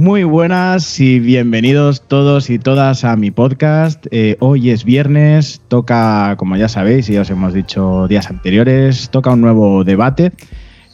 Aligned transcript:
Muy 0.00 0.24
buenas 0.24 0.98
y 0.98 1.20
bienvenidos 1.20 2.00
todos 2.08 2.48
y 2.48 2.58
todas 2.58 3.04
a 3.04 3.16
mi 3.16 3.30
podcast. 3.30 4.06
Eh, 4.10 4.38
hoy 4.40 4.70
es 4.70 4.84
viernes, 4.84 5.60
toca, 5.68 6.36
como 6.38 6.56
ya 6.56 6.70
sabéis 6.70 7.10
y 7.10 7.18
os 7.18 7.28
hemos 7.28 7.52
dicho 7.52 8.08
días 8.08 8.30
anteriores, 8.30 9.10
toca 9.10 9.28
un 9.28 9.42
nuevo 9.42 9.84
debate. 9.84 10.32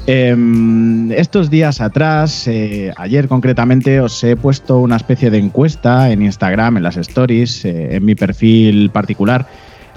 Em, 0.09 1.13
estos 1.13 1.51
días 1.51 1.81
atrás, 1.81 2.49
eh, 2.49 2.93
ayer 2.97 3.29
concretamente, 3.29 4.01
os 4.01 4.25
he 4.25 4.35
puesto 4.35 4.81
una 4.81 4.97
especie 4.97 5.31
de 5.31 5.39
encuesta 5.39 6.11
en 6.11 6.23
Instagram, 6.23 6.79
en 6.79 6.83
las 6.83 6.97
stories, 6.97 7.65
eh, 7.65 7.95
en 7.95 8.05
mi 8.05 8.17
perfil 8.17 8.91
particular, 8.91 9.47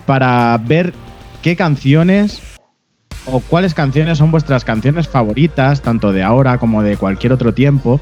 para 0.06 0.56
ver 0.64 0.94
qué 1.42 1.56
canciones 1.56 2.44
o 3.26 3.40
cuáles 3.40 3.74
canciones 3.74 4.20
son 4.20 4.30
vuestras 4.30 4.64
canciones 4.64 5.08
favoritas, 5.08 5.82
tanto 5.82 6.12
de 6.12 6.22
ahora 6.22 6.60
como 6.60 6.84
de 6.84 6.96
cualquier 6.96 7.34
otro 7.34 7.56
tiempo, 7.56 8.00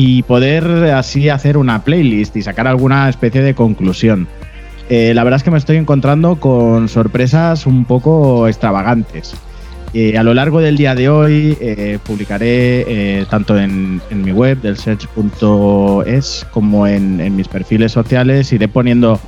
y 0.00 0.22
poder 0.22 0.64
así 0.94 1.28
hacer 1.28 1.56
una 1.56 1.82
playlist 1.82 2.36
y 2.36 2.42
sacar 2.42 2.68
alguna 2.68 3.08
especie 3.08 3.42
de 3.42 3.56
conclusión. 3.56 4.28
Eh, 4.88 5.12
la 5.12 5.24
verdad 5.24 5.38
es 5.38 5.42
que 5.42 5.50
me 5.50 5.58
estoy 5.58 5.76
encontrando 5.76 6.36
con 6.36 6.88
sorpresas 6.88 7.66
un 7.66 7.84
poco 7.84 8.46
extravagantes. 8.46 9.34
Eh, 9.94 10.16
a 10.16 10.22
lo 10.22 10.34
largo 10.34 10.60
del 10.60 10.76
día 10.76 10.94
de 10.94 11.08
hoy 11.08 11.58
eh, 11.60 11.98
publicaré 12.06 13.26
tanto 13.28 13.58
en, 13.58 14.00
mi 14.12 14.30
web 14.30 14.60
del 14.60 14.76
search.es 14.76 16.46
como 16.52 16.86
en, 16.86 17.20
en 17.20 17.34
mis 17.34 17.48
perfiles 17.48 17.90
sociales, 17.90 18.52
iré 18.52 18.68
poniendo 18.68 19.18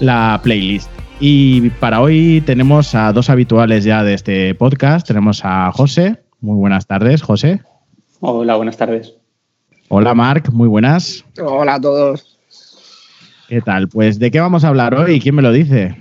la 0.00 0.40
playlist. 0.42 0.90
Y 1.20 1.70
para 1.78 2.00
hoy 2.00 2.42
tenemos 2.44 2.92
a 2.96 3.12
dos 3.12 3.30
habituales 3.30 3.84
ya 3.84 4.02
de 4.02 4.14
este 4.14 4.52
podcast. 4.56 5.06
Tenemos 5.06 5.44
a 5.44 5.70
José. 5.70 6.24
Muy 6.40 6.56
buenas 6.56 6.88
tardes, 6.88 7.22
José. 7.22 7.60
Hola, 8.18 8.56
buenas 8.56 8.76
tardes. 8.76 9.14
Hola, 9.88 10.14
Marc. 10.14 10.50
Muy 10.50 10.68
buenas. 10.68 11.24
Hola 11.42 11.74
a 11.74 11.80
todos. 11.80 12.38
¿Qué 13.48 13.62
tal? 13.62 13.88
Pues, 13.88 14.18
¿de 14.18 14.30
qué 14.30 14.40
vamos 14.40 14.64
a 14.64 14.68
hablar 14.68 14.94
hoy? 14.94 15.20
¿Quién 15.20 15.34
me 15.34 15.42
lo 15.42 15.50
dice? 15.50 15.96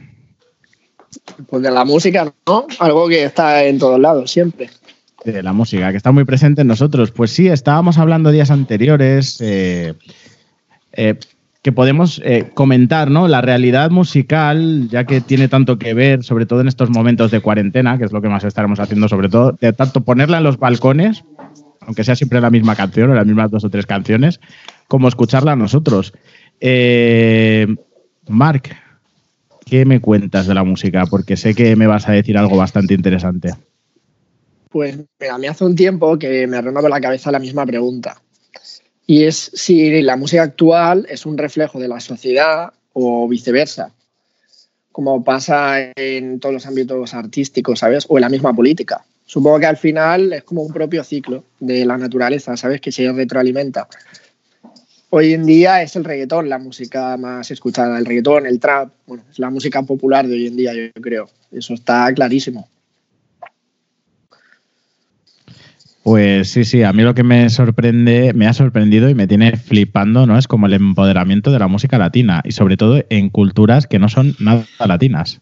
Pues 1.49 1.63
de 1.63 1.71
la 1.71 1.85
música, 1.85 2.33
¿no? 2.45 2.67
Algo 2.79 3.07
que 3.07 3.23
está 3.23 3.63
en 3.63 3.79
todos 3.79 3.99
lados, 3.99 4.29
siempre. 4.29 4.69
De 5.23 5.41
la 5.41 5.53
música, 5.53 5.91
que 5.91 5.97
está 5.97 6.11
muy 6.11 6.25
presente 6.25 6.61
en 6.61 6.67
nosotros. 6.67 7.11
Pues 7.11 7.31
sí, 7.31 7.47
estábamos 7.47 7.97
hablando 7.97 8.31
días 8.31 8.51
anteriores. 8.51 9.39
Eh, 9.39 9.93
eh, 10.91 11.15
que 11.61 11.71
podemos 11.71 12.21
eh, 12.23 12.49
comentar, 12.53 13.11
¿no? 13.11 13.27
La 13.27 13.41
realidad 13.41 13.91
musical, 13.91 14.87
ya 14.89 15.05
que 15.05 15.19
tiene 15.19 15.49
tanto 15.49 15.77
que 15.77 15.93
ver, 15.93 16.23
sobre 16.23 16.45
todo 16.45 16.61
en 16.61 16.69
estos 16.69 16.89
momentos 16.89 17.29
de 17.29 17.41
cuarentena, 17.41 17.97
que 17.97 18.05
es 18.05 18.13
lo 18.13 18.21
que 18.21 18.29
más 18.29 18.45
estaremos 18.45 18.79
haciendo, 18.79 19.09
sobre 19.09 19.27
todo, 19.27 19.51
de 19.59 19.73
tanto 19.73 20.01
ponerla 20.01 20.37
en 20.37 20.45
los 20.45 20.59
balcones, 20.59 21.25
aunque 21.87 22.03
sea 22.03 22.15
siempre 22.15 22.39
la 22.39 22.51
misma 22.51 22.75
canción 22.75 23.09
o 23.09 23.15
las 23.15 23.25
mismas 23.25 23.49
dos 23.49 23.63
o 23.63 23.69
tres 23.69 23.87
canciones, 23.87 24.39
como 24.87 25.07
escucharla 25.07 25.55
nosotros. 25.55 26.13
Eh, 26.59 27.65
Marc, 28.27 28.75
¿qué 29.65 29.85
me 29.85 29.99
cuentas 29.99 30.45
de 30.45 30.53
la 30.53 30.63
música? 30.63 31.05
Porque 31.09 31.37
sé 31.37 31.55
que 31.55 31.75
me 31.75 31.87
vas 31.87 32.07
a 32.07 32.11
decir 32.11 32.37
algo 32.37 32.57
bastante 32.57 32.93
interesante. 32.93 33.53
Pues 34.69 34.99
a 35.31 35.37
mí 35.37 35.47
hace 35.47 35.65
un 35.65 35.75
tiempo 35.75 36.19
que 36.19 36.45
me 36.45 36.61
renueva 36.61 36.89
la 36.89 37.01
cabeza 37.01 37.31
la 37.31 37.39
misma 37.39 37.65
pregunta 37.65 38.21
y 39.07 39.23
es 39.23 39.49
si 39.53 40.01
la 40.01 40.17
música 40.17 40.43
actual 40.43 41.07
es 41.09 41.25
un 41.25 41.37
reflejo 41.37 41.79
de 41.79 41.87
la 41.87 42.01
sociedad 42.01 42.73
o 42.91 43.27
viceversa, 43.29 43.93
como 44.91 45.23
pasa 45.23 45.91
en 45.95 46.41
todos 46.41 46.53
los 46.53 46.65
ámbitos 46.65 47.13
artísticos, 47.13 47.79
¿sabes? 47.79 48.05
O 48.09 48.17
en 48.17 48.23
la 48.23 48.29
misma 48.29 48.53
política. 48.53 49.05
Supongo 49.27 49.59
que 49.59 49.65
al 49.65 49.77
final 49.77 50.31
es 50.31 50.43
como 50.43 50.63
un 50.63 50.71
propio 50.71 51.03
ciclo 51.03 51.43
de 51.59 51.85
la 51.85 51.97
naturaleza, 51.97 52.55
¿sabes? 52.55 52.79
Que 52.79 52.93
se 52.93 53.11
retroalimenta. 53.11 53.87
Hoy 55.09 55.33
en 55.33 55.45
día 55.45 55.81
es 55.81 55.97
el 55.97 56.05
reggaetón 56.05 56.47
la 56.47 56.57
música 56.57 57.15
más 57.17 57.51
escuchada, 57.51 57.99
el 57.99 58.05
reggaetón, 58.05 58.45
el 58.45 58.59
trap, 58.59 58.89
bueno, 59.05 59.23
es 59.29 59.37
la 59.37 59.49
música 59.49 59.83
popular 59.83 60.25
de 60.27 60.33
hoy 60.33 60.47
en 60.47 60.55
día, 60.55 60.73
yo 60.73 61.01
creo. 61.01 61.29
Eso 61.51 61.73
está 61.73 62.11
clarísimo. 62.13 62.69
Pues 66.03 66.49
sí, 66.49 66.63
sí, 66.63 66.83
a 66.83 66.93
mí 66.93 67.03
lo 67.03 67.13
que 67.13 67.23
me 67.23 67.49
sorprende, 67.49 68.31
me 68.33 68.47
ha 68.47 68.53
sorprendido 68.53 69.09
y 69.09 69.15
me 69.15 69.27
tiene 69.27 69.57
flipando, 69.57 70.25
¿no? 70.25 70.37
Es 70.37 70.47
como 70.47 70.67
el 70.67 70.73
empoderamiento 70.73 71.51
de 71.51 71.59
la 71.59 71.67
música 71.67 71.97
latina 71.97 72.41
y 72.45 72.53
sobre 72.53 72.77
todo 72.77 73.03
en 73.09 73.29
culturas 73.29 73.87
que 73.87 73.99
no 73.99 74.07
son 74.07 74.37
nada 74.39 74.65
latinas. 74.87 75.41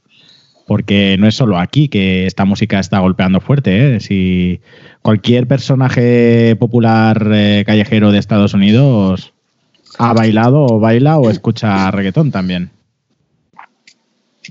Porque 0.66 1.16
no 1.20 1.28
es 1.28 1.36
solo 1.36 1.60
aquí 1.60 1.90
que 1.90 2.26
esta 2.26 2.46
música 2.46 2.80
está 2.80 3.00
golpeando 3.00 3.40
fuerte, 3.40 3.96
¿eh? 3.96 4.00
Si 4.00 4.62
cualquier 5.02 5.48
personaje 5.48 6.56
popular 6.56 7.30
eh, 7.32 7.64
callejero 7.66 8.12
de 8.12 8.18
Estados 8.18 8.56
Unidos 8.56 9.34
ha 10.00 10.14
bailado 10.14 10.66
o 10.66 10.80
baila 10.80 11.20
o 11.20 11.30
escucha 11.30 11.92
reggaetón 11.92 12.32
también. 12.32 12.72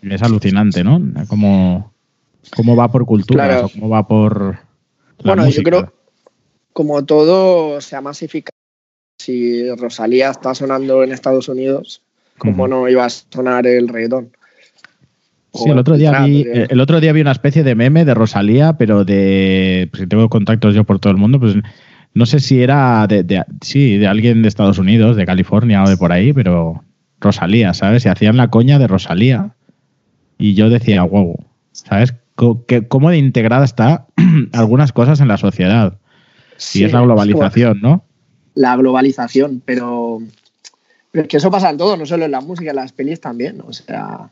Es 0.03 0.23
alucinante, 0.23 0.85
¿no? 0.85 1.01
Cómo, 1.29 1.93
cómo 2.55 2.77
va 2.77 2.91
por 2.91 3.07
culturas 3.07 3.65
o 3.65 3.69
cómo 3.69 3.89
va 3.89 4.07
por... 4.07 4.59
bueno, 5.25 5.49
yo 5.49 5.63
creo, 5.63 5.93
como 6.73 7.05
todo 7.05 7.81
se 7.81 7.97
ha 7.97 8.01
masificado. 8.01 8.55
Si 9.19 9.71
Rosalía 9.77 10.31
está 10.31 10.55
sonando 10.55 11.03
en 11.03 11.13
Estados 11.13 11.49
Unidos, 11.49 12.03
¿cómo 12.37 12.69
no 12.69 12.89
iba 12.89 13.05
a 13.05 13.11
sonar 13.11 13.67
el 13.67 13.89
reggaetón? 13.89 14.33
Sí, 15.55 15.71
el 15.71 15.79
otro, 15.79 15.97
día 15.97 16.25
vi, 16.25 16.45
el 16.47 16.81
otro 16.81 17.01
día 17.01 17.13
vi 17.13 17.21
una 17.21 17.31
especie 17.31 17.63
de 17.63 17.77
meme 17.77 18.05
de 18.05 18.15
Rosalía, 18.15 18.73
pero 18.73 19.05
de. 19.05 19.89
Pues, 19.91 20.03
si 20.03 20.07
tengo 20.09 20.29
contactos 20.29 20.75
yo 20.75 20.83
por 20.85 20.99
todo 20.99 21.13
el 21.13 21.17
mundo, 21.17 21.39
pues 21.39 21.55
no 22.13 22.27
sé 22.27 22.41
si 22.41 22.61
era 22.61 23.07
de, 23.07 23.45
sí, 23.61 23.97
de 23.97 24.07
alguien 24.07 24.43
de 24.43 24.49
Estados 24.49 24.79
Unidos, 24.79 25.17
de 25.17 25.27
California 25.27 25.83
o 25.85 25.89
de 25.89 25.97
por 25.97 26.13
ahí, 26.13 26.33
pero 26.33 26.83
Rosalía, 27.21 27.73
¿sabes? 27.75 28.05
Y 28.05 28.09
hacían 28.09 28.37
la 28.37 28.51
coña 28.51 28.79
de 28.79 28.87
Rosalía. 28.87 29.55
Y 30.39 30.55
yo 30.55 30.71
decía, 30.71 31.03
wow, 31.03 31.37
¿sabes? 31.73 32.15
¿Cómo 32.35 33.11
de 33.11 33.19
integrada 33.19 33.65
está 33.65 34.07
algunas 34.53 34.93
cosas 34.93 35.21
en 35.21 35.29
la 35.29 35.39
sociedad? 35.39 35.99
Sí, 36.57 36.85
es 36.85 36.93
la 36.93 37.01
globalización, 37.01 37.81
¿no? 37.81 38.05
La 38.55 38.77
globalización, 38.77 39.63
pero, 39.65 40.21
es 41.13 41.27
que 41.27 41.37
eso 41.39 41.51
pasa 41.51 41.71
en 41.71 41.79
todo, 41.79 41.97
no 41.97 42.07
solo 42.07 42.25
en 42.25 42.31
la 42.31 42.41
música, 42.41 42.71
en 42.71 42.77
las 42.77 42.93
pelis 42.93 43.21
también, 43.21 43.61
o 43.67 43.73
sea, 43.73 44.31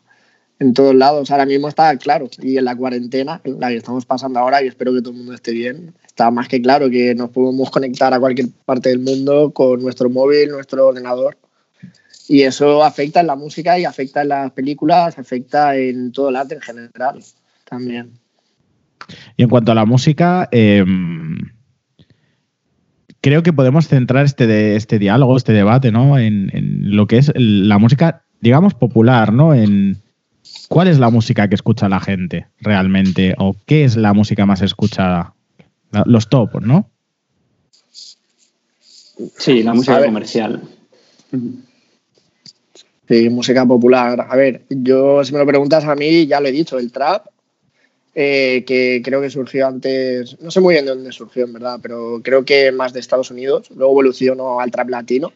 en 0.59 0.75
todos 0.75 0.95
lados. 0.95 1.31
Ahora 1.31 1.47
mismo 1.47 1.69
está 1.69 1.97
claro, 1.97 2.29
y 2.41 2.57
en 2.57 2.65
la 2.65 2.77
cuarentena, 2.77 3.41
la 3.45 3.69
que 3.69 3.77
estamos 3.77 4.07
pasando 4.07 4.39
ahora, 4.39 4.63
y 4.63 4.69
espero 4.69 4.93
que 4.93 5.01
todo 5.01 5.11
el 5.11 5.19
mundo 5.19 5.35
esté 5.35 5.53
bien, 5.53 5.95
está 6.07 6.31
más 6.31 6.49
que 6.49 6.61
claro 6.63 6.91
que 6.91 7.15
nos 7.15 7.31
podemos 7.31 7.71
conectar 7.71 8.13
a 8.15 8.21
cualquier 8.21 8.49
parte 8.65 8.91
del 8.91 9.01
mundo 9.01 9.51
con 9.53 9.83
nuestro 9.83 10.11
móvil, 10.11 10.51
nuestro 10.51 10.89
ordenador. 10.89 11.39
Y 12.29 12.43
eso 12.43 12.83
afecta 12.85 13.21
en 13.21 13.27
la 13.27 13.37
música 13.37 13.79
y 13.79 13.85
afecta 13.85 14.23
en 14.23 14.29
las 14.29 14.53
películas, 14.53 15.19
afecta 15.19 15.77
en 15.77 16.13
todo 16.13 16.29
el 16.29 16.37
arte 16.37 16.55
en 16.55 16.61
general 16.61 17.23
también. 17.69 18.13
Y 19.37 19.43
en 19.43 19.49
cuanto 19.49 19.73
a 19.73 19.75
la 19.75 19.85
música, 19.85 20.49
eh, 20.53 20.85
creo 23.23 23.43
que 23.43 23.53
podemos 23.53 23.89
centrar 23.89 24.27
este, 24.27 24.77
este 24.77 24.99
diálogo, 24.99 25.37
este 25.37 25.53
debate, 25.53 25.91
¿no? 25.91 26.19
En, 26.19 26.51
lo 26.95 27.07
que 27.07 27.19
es 27.19 27.33
la 27.35 27.79
música, 27.79 28.25
digamos, 28.41 28.75
popular, 28.75 29.33
¿no? 29.33 29.55
En 29.55 30.02
cuál 30.73 30.89
es 30.89 30.99
la 30.99 31.11
música 31.11 31.49
que 31.49 31.55
escucha 31.55 31.87
la 31.87 32.01
gente 32.01 32.47
realmente 32.59 33.35
o 33.37 33.55
qué 33.67 33.85
es 33.85 33.95
la 33.95 34.15
música 34.15 34.47
más 34.47 34.63
escuchada. 34.63 35.35
Los 36.07 36.31
topos, 36.31 36.63
¿no? 36.63 36.89
Sí, 39.37 39.63
la 39.63 39.75
música 39.75 40.03
comercial. 40.03 40.63
Sí, 43.07 43.29
música 43.29 43.67
popular. 43.67 44.27
A 44.31 44.35
ver, 44.35 44.63
yo 44.71 45.23
si 45.23 45.35
me 45.35 45.41
lo 45.41 45.47
preguntas 45.47 45.85
a 45.85 45.95
mí, 45.95 46.27
ya 46.27 46.41
lo 46.41 46.49
he 46.49 46.53
dicho, 46.53 46.79
el 46.79 46.91
trap 46.91 47.27
eh, 48.15 48.65
que 48.67 49.03
creo 49.05 49.21
que 49.21 49.29
surgió 49.29 49.67
antes, 49.67 50.41
no 50.41 50.51
sé 50.51 50.61
muy 50.61 50.73
bien 50.73 50.87
de 50.87 50.93
dónde 50.93 51.13
surgió 51.13 51.45
en 51.45 51.53
verdad, 51.53 51.81
pero 51.83 52.23
creo 52.25 52.47
que 52.47 52.73
más 52.73 52.95
de 52.95 53.01
Estados 53.01 53.31
Unidos, 53.31 53.71
luego 53.77 53.93
evolucionó 53.93 54.59
al 54.59 54.71
trap 54.71 54.89
latino, 54.89 55.35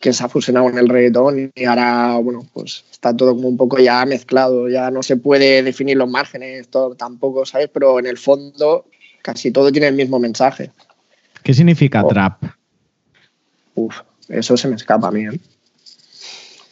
que 0.00 0.14
se 0.14 0.24
ha 0.24 0.28
fusionado 0.28 0.68
en 0.70 0.78
el 0.78 0.88
reggaetón 0.88 1.52
y 1.54 1.64
ahora, 1.66 2.16
bueno, 2.16 2.46
pues 2.54 2.84
está 2.90 3.14
todo 3.14 3.34
como 3.34 3.48
un 3.48 3.58
poco 3.58 3.78
ya 3.78 4.04
mezclado, 4.06 4.68
ya 4.68 4.90
no 4.90 5.02
se 5.02 5.18
puede 5.18 5.62
definir 5.62 5.98
los 5.98 6.08
márgenes, 6.08 6.68
todo 6.68 6.94
tampoco, 6.94 7.44
¿sabes? 7.44 7.68
Pero 7.72 7.98
en 7.98 8.06
el 8.06 8.16
fondo 8.16 8.86
casi 9.22 9.50
todo 9.50 9.70
tiene 9.70 9.88
el 9.88 9.94
mismo 9.94 10.18
mensaje. 10.18 10.70
¿Qué 11.42 11.52
significa 11.52 12.02
oh. 12.02 12.08
trap? 12.08 12.44
Uf, 13.74 14.00
eso 14.30 14.56
se 14.56 14.68
me 14.68 14.76
escapa 14.76 15.08
a 15.08 15.10
mí. 15.10 15.26
¿eh? 15.26 15.38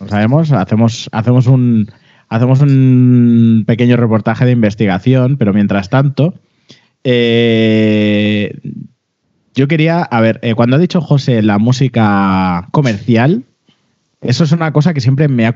Lo 0.00 0.08
sabemos, 0.08 0.50
hacemos, 0.52 1.10
hacemos 1.12 1.46
un 1.46 1.90
hacemos 2.30 2.60
un 2.60 3.64
pequeño 3.66 3.96
reportaje 3.96 4.46
de 4.46 4.52
investigación, 4.52 5.36
pero 5.36 5.52
mientras 5.52 5.90
tanto, 5.90 6.34
eh, 7.04 8.54
yo 9.58 9.66
quería, 9.66 10.02
a 10.02 10.20
ver, 10.20 10.38
eh, 10.42 10.54
cuando 10.54 10.76
ha 10.76 10.78
dicho 10.78 11.00
José 11.00 11.42
la 11.42 11.58
música 11.58 12.68
comercial, 12.70 13.42
eso 14.20 14.44
es 14.44 14.52
una 14.52 14.72
cosa 14.72 14.94
que 14.94 15.00
siempre 15.00 15.26
me 15.26 15.46
ha... 15.46 15.54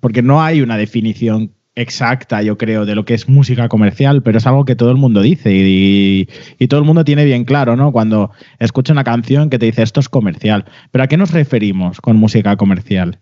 porque 0.00 0.22
no 0.22 0.40
hay 0.40 0.62
una 0.62 0.76
definición 0.76 1.50
exacta, 1.74 2.40
yo 2.42 2.56
creo, 2.56 2.86
de 2.86 2.94
lo 2.94 3.04
que 3.04 3.14
es 3.14 3.28
música 3.28 3.68
comercial, 3.68 4.22
pero 4.22 4.38
es 4.38 4.46
algo 4.46 4.64
que 4.64 4.76
todo 4.76 4.92
el 4.92 4.96
mundo 4.96 5.22
dice 5.22 5.50
y, 5.52 6.28
todo 6.68 6.78
el 6.78 6.86
mundo 6.86 7.02
tiene 7.02 7.24
bien 7.24 7.44
claro, 7.44 7.74
¿no? 7.74 7.90
Cuando 7.90 8.30
escucha 8.60 8.92
una 8.92 9.02
canción 9.02 9.50
que 9.50 9.58
te 9.58 9.66
dice 9.66 9.82
esto 9.82 9.98
es 9.98 10.08
comercial. 10.08 10.64
Pero 10.92 11.02
¿a 11.02 11.08
qué 11.08 11.16
nos 11.16 11.32
referimos 11.32 12.00
con 12.00 12.16
música 12.16 12.56
comercial? 12.56 13.18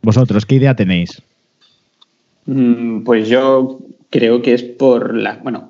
Vosotros, 0.00 0.46
¿qué 0.46 0.54
idea 0.54 0.76
tenéis? 0.76 1.20
Mm, 2.46 3.00
pues 3.02 3.28
yo 3.28 3.80
creo 4.10 4.42
que 4.42 4.54
es 4.54 4.62
por 4.62 5.12
la, 5.12 5.40
bueno, 5.42 5.69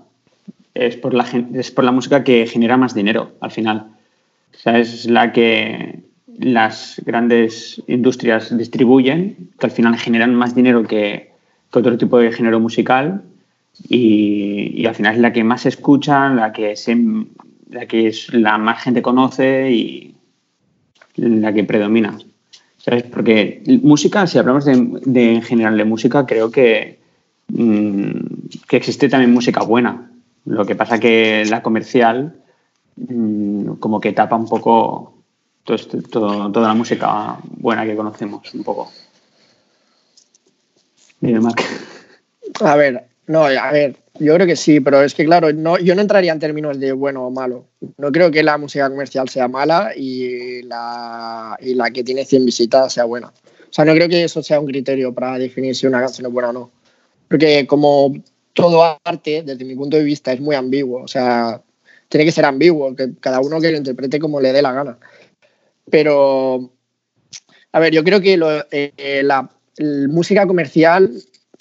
es 0.74 0.96
por 0.96 1.14
la, 1.14 1.26
es 1.54 1.70
por 1.70 1.84
la 1.84 1.92
música 1.92 2.24
que 2.24 2.46
genera 2.46 2.76
más 2.76 2.94
dinero 2.94 3.32
al 3.40 3.50
final. 3.50 3.86
O 4.64 4.70
es 4.70 5.06
la 5.06 5.32
que 5.32 6.00
las 6.38 7.00
grandes 7.04 7.82
industrias 7.86 8.56
distribuyen, 8.56 9.50
que 9.58 9.66
al 9.66 9.72
final 9.72 9.96
generan 9.96 10.34
más 10.34 10.54
dinero 10.54 10.82
que, 10.82 11.30
otro 11.72 11.96
tipo 11.96 12.18
de 12.18 12.32
género 12.32 12.58
musical 12.58 13.22
y, 13.88 14.84
al 14.86 14.94
final 14.96 15.14
es 15.14 15.20
la 15.20 15.32
que 15.32 15.44
más 15.44 15.62
se 15.62 15.68
escucha, 15.68 16.28
la 16.30 16.52
que, 16.52 16.74
se, 16.74 16.96
la 17.70 17.86
que 17.86 18.08
es 18.08 18.32
la 18.34 18.58
más 18.58 18.82
gente 18.82 19.02
conoce 19.02 19.70
y 19.70 20.14
la 21.14 21.52
que 21.52 21.62
predomina. 21.64 22.18
¿Sabes? 22.78 23.04
Porque 23.04 23.62
música, 23.82 24.26
si 24.26 24.38
hablamos 24.38 24.64
de, 24.64 25.34
en 25.34 25.42
general 25.42 25.76
de 25.76 25.84
música, 25.84 26.26
creo 26.26 26.50
que, 26.50 26.98
mm, 27.48 28.10
que 28.66 28.76
existe 28.76 29.08
también 29.08 29.32
música 29.32 29.62
buena. 29.62 30.09
Lo 30.46 30.64
que 30.64 30.74
pasa 30.74 30.98
que 30.98 31.44
la 31.46 31.62
comercial 31.62 32.42
mm, 32.96 33.74
como 33.74 34.00
que 34.00 34.12
tapa 34.12 34.36
un 34.36 34.48
poco 34.48 35.20
este, 35.66 36.02
toda 36.02 36.50
la 36.50 36.74
música 36.74 37.38
buena 37.44 37.84
que 37.84 37.94
conocemos, 37.94 38.52
un 38.54 38.64
poco. 38.64 38.90
Dime, 41.20 41.40
Marc. 41.40 41.62
A 42.60 42.76
ver, 42.76 43.04
no, 43.26 43.44
a 43.44 43.72
ver, 43.72 43.96
yo 44.18 44.34
creo 44.34 44.46
que 44.46 44.56
sí, 44.56 44.80
pero 44.80 45.02
es 45.02 45.14
que 45.14 45.24
claro, 45.24 45.52
no, 45.52 45.78
yo 45.78 45.94
no 45.94 46.00
entraría 46.00 46.32
en 46.32 46.40
términos 46.40 46.80
de 46.80 46.92
bueno 46.92 47.26
o 47.26 47.30
malo. 47.30 47.66
No 47.98 48.10
creo 48.10 48.30
que 48.30 48.42
la 48.42 48.58
música 48.58 48.90
comercial 48.90 49.28
sea 49.28 49.48
mala 49.48 49.92
y 49.94 50.62
la, 50.62 51.56
y 51.60 51.74
la 51.74 51.90
que 51.90 52.02
tiene 52.02 52.24
100 52.24 52.44
visitas 52.44 52.92
sea 52.92 53.04
buena. 53.04 53.28
O 53.28 53.72
sea, 53.72 53.84
no 53.84 53.94
creo 53.94 54.08
que 54.08 54.24
eso 54.24 54.42
sea 54.42 54.58
un 54.58 54.66
criterio 54.66 55.14
para 55.14 55.38
definir 55.38 55.76
si 55.76 55.86
una 55.86 56.00
canción 56.00 56.26
es 56.26 56.32
buena 56.32 56.50
o 56.50 56.52
no. 56.52 56.70
Porque 57.28 57.66
como 57.66 58.12
todo 58.52 58.98
arte, 59.04 59.42
desde 59.42 59.64
mi 59.64 59.74
punto 59.74 59.96
de 59.96 60.04
vista, 60.04 60.32
es 60.32 60.40
muy 60.40 60.56
ambiguo. 60.56 61.02
O 61.02 61.08
sea, 61.08 61.62
tiene 62.08 62.24
que 62.24 62.32
ser 62.32 62.44
ambiguo, 62.44 62.94
que 62.94 63.14
cada 63.20 63.40
uno 63.40 63.60
que 63.60 63.70
lo 63.70 63.78
interprete 63.78 64.18
como 64.18 64.40
le 64.40 64.52
dé 64.52 64.62
la 64.62 64.72
gana. 64.72 64.98
Pero, 65.90 66.72
a 67.72 67.80
ver, 67.80 67.92
yo 67.92 68.04
creo 68.04 68.20
que 68.20 68.38
eh, 68.70 69.22
la, 69.24 69.50
música 70.08 70.46
comercial 70.46 71.10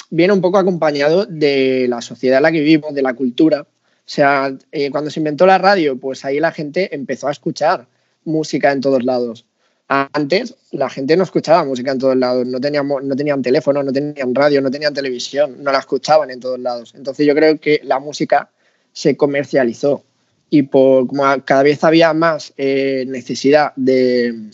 viene 0.09 0.33
un 0.33 0.41
poco 0.41 0.57
acompañado 0.57 1.25
de 1.25 1.87
la 1.87 2.01
sociedad 2.01 2.37
en 2.37 2.43
la 2.43 2.51
que 2.51 2.59
vivimos, 2.59 2.93
de 2.93 3.01
la 3.01 3.13
cultura. 3.13 3.61
O 3.61 4.11
sea, 4.11 4.53
eh, 4.71 4.89
cuando 4.89 5.11
se 5.11 5.19
inventó 5.19 5.45
la 5.45 5.57
radio, 5.57 5.97
pues 5.97 6.25
ahí 6.25 6.39
la 6.39 6.51
gente 6.51 6.93
empezó 6.95 7.27
a 7.27 7.31
escuchar 7.31 7.87
música 8.25 8.71
en 8.71 8.81
todos 8.81 9.03
lados. 9.03 9.45
Antes 9.91 10.55
la 10.71 10.87
gente 10.87 11.17
no 11.17 11.23
escuchaba 11.23 11.65
música 11.65 11.91
en 11.91 11.97
todos 11.97 12.15
lados, 12.15 12.45
no, 12.45 12.61
teníamos, 12.61 13.03
no 13.03 13.15
tenían 13.15 13.41
teléfono, 13.41 13.81
no 13.81 13.91
tenían 13.91 14.35
radio, 14.35 14.61
no 14.61 14.69
tenían 14.69 14.93
televisión, 14.93 15.63
no 15.63 15.71
la 15.71 15.79
escuchaban 15.79 16.29
en 16.29 16.39
todos 16.39 16.59
lados. 16.59 16.93
Entonces 16.95 17.25
yo 17.25 17.33
creo 17.33 17.59
que 17.59 17.81
la 17.83 17.99
música 17.99 18.51
se 18.93 19.17
comercializó 19.17 20.03
y 20.51 20.61
por 20.61 21.07
cada 21.43 21.63
vez 21.63 21.83
había 21.83 22.13
más 22.13 22.53
eh, 22.57 23.03
necesidad 23.07 23.73
de 23.75 24.51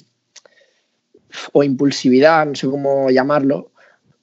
o 1.51 1.63
impulsividad, 1.63 2.45
no 2.45 2.55
sé 2.55 2.67
cómo 2.67 3.09
llamarlo, 3.09 3.71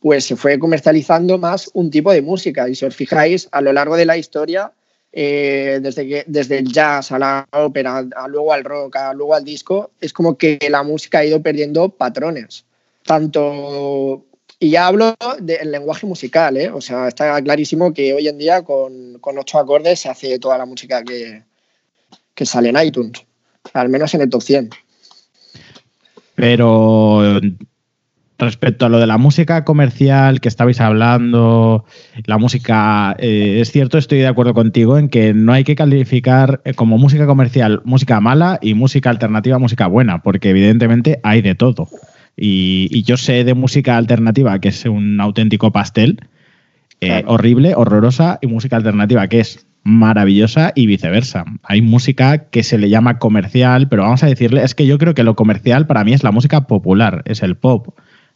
pues 0.00 0.25
se 0.25 0.37
fue 0.37 0.59
comercializando 0.59 1.37
más 1.37 1.70
un 1.75 1.91
tipo 1.91 2.11
de 2.11 2.23
música. 2.23 2.70
Y 2.70 2.75
si 2.75 2.87
os 2.87 2.97
fijáis, 2.97 3.49
a 3.53 3.61
lo 3.61 3.73
largo 3.75 3.97
de 3.97 4.06
la 4.06 4.17
historia, 4.17 4.73
eh, 5.12 5.79
desde, 5.82 6.09
que, 6.09 6.25
desde 6.26 6.59
el 6.59 6.73
jazz 6.73 7.12
a 7.12 7.19
la 7.19 7.47
ópera, 7.53 8.03
luego 8.29 8.53
al 8.53 8.64
rock, 8.64 8.97
luego 9.14 9.35
al 9.35 9.44
disco, 9.44 9.91
es 10.00 10.12
como 10.12 10.38
que 10.38 10.59
la 10.70 10.82
música 10.82 11.19
ha 11.19 11.25
ido 11.25 11.43
perdiendo 11.43 11.91
patrones. 11.91 12.64
Tanto, 13.05 14.25
y 14.59 14.70
ya 14.70 14.87
hablo 14.87 15.14
del 15.41 15.70
lenguaje 15.70 16.06
musical, 16.06 16.56
¿eh? 16.56 16.70
o 16.70 16.81
sea, 16.81 17.09
está 17.09 17.43
clarísimo 17.43 17.93
que 17.93 18.14
hoy 18.14 18.29
en 18.29 18.38
día 18.38 18.62
con, 18.62 19.19
con 19.19 19.38
ocho 19.38 19.59
acordes 19.59 20.00
se 20.00 20.09
hace 20.09 20.38
toda 20.38 20.56
la 20.56 20.67
música 20.67 21.03
que, 21.03 21.43
que 22.35 22.47
sale 22.47 22.70
en 22.70 22.81
iTunes, 22.81 23.25
al 23.75 23.88
menos 23.88 24.14
en 24.14 24.23
el 24.23 24.31
top 24.31 24.43
100. 24.43 24.70
Pero 26.35 27.41
respecto 28.42 28.86
a 28.86 28.88
lo 28.88 28.98
de 28.98 29.06
la 29.06 29.18
música 29.18 29.64
comercial 29.64 30.40
que 30.40 30.48
estabais 30.48 30.80
hablando, 30.80 31.84
la 32.26 32.38
música, 32.38 33.14
eh, 33.18 33.58
es 33.60 33.70
cierto, 33.70 33.98
estoy 33.98 34.18
de 34.18 34.26
acuerdo 34.26 34.54
contigo 34.54 34.98
en 34.98 35.08
que 35.08 35.34
no 35.34 35.52
hay 35.52 35.64
que 35.64 35.74
calificar 35.74 36.60
eh, 36.64 36.74
como 36.74 36.98
música 36.98 37.26
comercial 37.26 37.82
música 37.84 38.20
mala 38.20 38.58
y 38.60 38.74
música 38.74 39.10
alternativa 39.10 39.58
música 39.58 39.86
buena, 39.86 40.22
porque 40.22 40.50
evidentemente 40.50 41.20
hay 41.22 41.42
de 41.42 41.54
todo. 41.54 41.88
Y, 42.36 43.02
yo 43.02 43.16
sé 43.16 43.44
de 43.44 43.54
música 43.54 43.96
alternativa 43.96 44.58
que 44.58 44.68
es 44.68 44.84
un 44.86 45.20
auténtico 45.20 45.70
pastel, 45.70 46.20
eh, 47.00 47.24
horrible, 47.26 47.74
horrorosa, 47.74 48.38
y 48.40 48.46
música 48.46 48.76
alternativa 48.76 49.26
que 49.28 49.40
es 49.40 49.66
maravillosa 49.84 50.72
y 50.74 50.86
viceversa. 50.86 51.44
Hay 51.64 51.82
música 51.82 52.48
que 52.50 52.62
se 52.62 52.78
le 52.78 52.88
llama 52.88 53.18
comercial, 53.18 53.88
pero 53.88 54.02
vamos 54.02 54.22
a 54.22 54.28
decirle, 54.28 54.62
es 54.62 54.74
que 54.74 54.86
yo 54.86 54.98
creo 54.98 55.14
que 55.14 55.24
lo 55.24 55.34
comercial 55.34 55.86
para 55.86 56.04
mí 56.04 56.12
es 56.12 56.22
la 56.22 56.30
música 56.30 56.66
popular, 56.66 57.22
es 57.26 57.42
el 57.42 57.56
pop, 57.56 57.88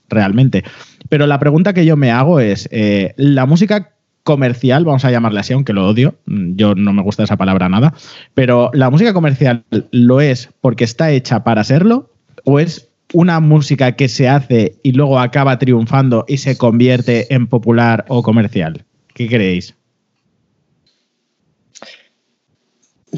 realmente. 0.09 0.65
Pero 1.09 1.27
la 1.27 1.39
pregunta 1.39 1.73
que 1.73 1.87
yo 1.87 1.97
me 1.97 2.11
hago 2.11 2.41
es, 2.41 2.69
eh, 2.73 3.15
¿la 3.17 3.47
música 3.47 3.93
comercial, 4.27 4.85
vamos 4.85 5.05
a 5.05 5.11
llamarla 5.11 5.41
así, 5.41 5.53
aunque 5.53 5.73
lo 5.73 5.87
odio, 5.87 6.17
yo 6.27 6.75
no 6.75 6.93
me 6.93 7.03
gusta 7.03 7.23
esa 7.23 7.37
palabra 7.37 7.69
nada, 7.69 7.95
pero 8.35 8.71
¿la 8.75 8.91
música 8.91 9.15
comercial 9.15 9.65
lo 9.93 10.21
es 10.21 10.51
porque 10.61 10.83
está 10.83 11.13
hecha 11.13 11.45
para 11.45 11.63
serlo 11.63 12.11
o 12.45 12.59
es 12.59 12.91
una 13.13 13.39
música 13.39 13.93
que 13.93 14.09
se 14.09 14.29
hace 14.29 14.81
y 14.83 14.93
luego 14.93 15.21
acaba 15.21 15.59
triunfando 15.61 16.25
y 16.27 16.39
se 16.39 16.59
convierte 16.59 17.33
en 17.33 17.47
popular 17.47 18.05
o 18.09 18.25
comercial? 18.25 18.85
¿Qué 19.15 19.29
creéis? 19.29 19.77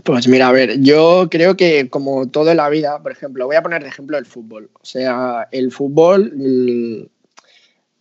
Pues 0.05 0.29
mira, 0.29 0.49
a 0.49 0.53
ver, 0.53 0.81
yo 0.81 1.29
creo 1.31 1.57
que 1.57 1.89
como 1.89 2.29
todo 2.29 2.51
en 2.51 2.59
la 2.59 2.69
vida, 2.69 3.03
por 3.03 3.13
ejemplo, 3.13 3.47
voy 3.47 3.57
a 3.57 3.63
poner 3.63 3.83
de 3.83 3.89
ejemplo 3.89 4.19
el 4.19 4.27
fútbol. 4.27 4.71
O 4.75 4.85
sea, 4.85 5.49
el 5.51 5.73
fútbol, 5.73 6.33
mm, 6.35 7.07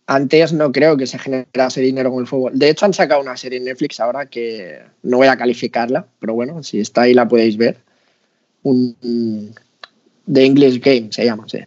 antes 0.06 0.52
no 0.52 0.72
creo 0.72 0.96
que 0.96 1.06
se 1.06 1.18
generase 1.18 1.80
dinero 1.80 2.10
con 2.10 2.20
el 2.20 2.26
fútbol. 2.26 2.58
De 2.58 2.70
hecho, 2.70 2.86
han 2.86 2.94
sacado 2.94 3.20
una 3.20 3.36
serie 3.36 3.58
en 3.58 3.64
Netflix 3.64 4.00
ahora 4.00 4.26
que 4.26 4.80
no 5.02 5.18
voy 5.18 5.28
a 5.28 5.36
calificarla, 5.36 6.06
pero 6.18 6.34
bueno, 6.34 6.62
si 6.62 6.80
está 6.80 7.02
ahí 7.02 7.14
la 7.14 7.28
podéis 7.28 7.56
ver. 7.56 7.78
Un, 8.62 9.54
The 10.30 10.44
English 10.44 10.80
Game 10.80 11.08
se 11.10 11.24
llama, 11.24 11.46
sí. 11.48 11.58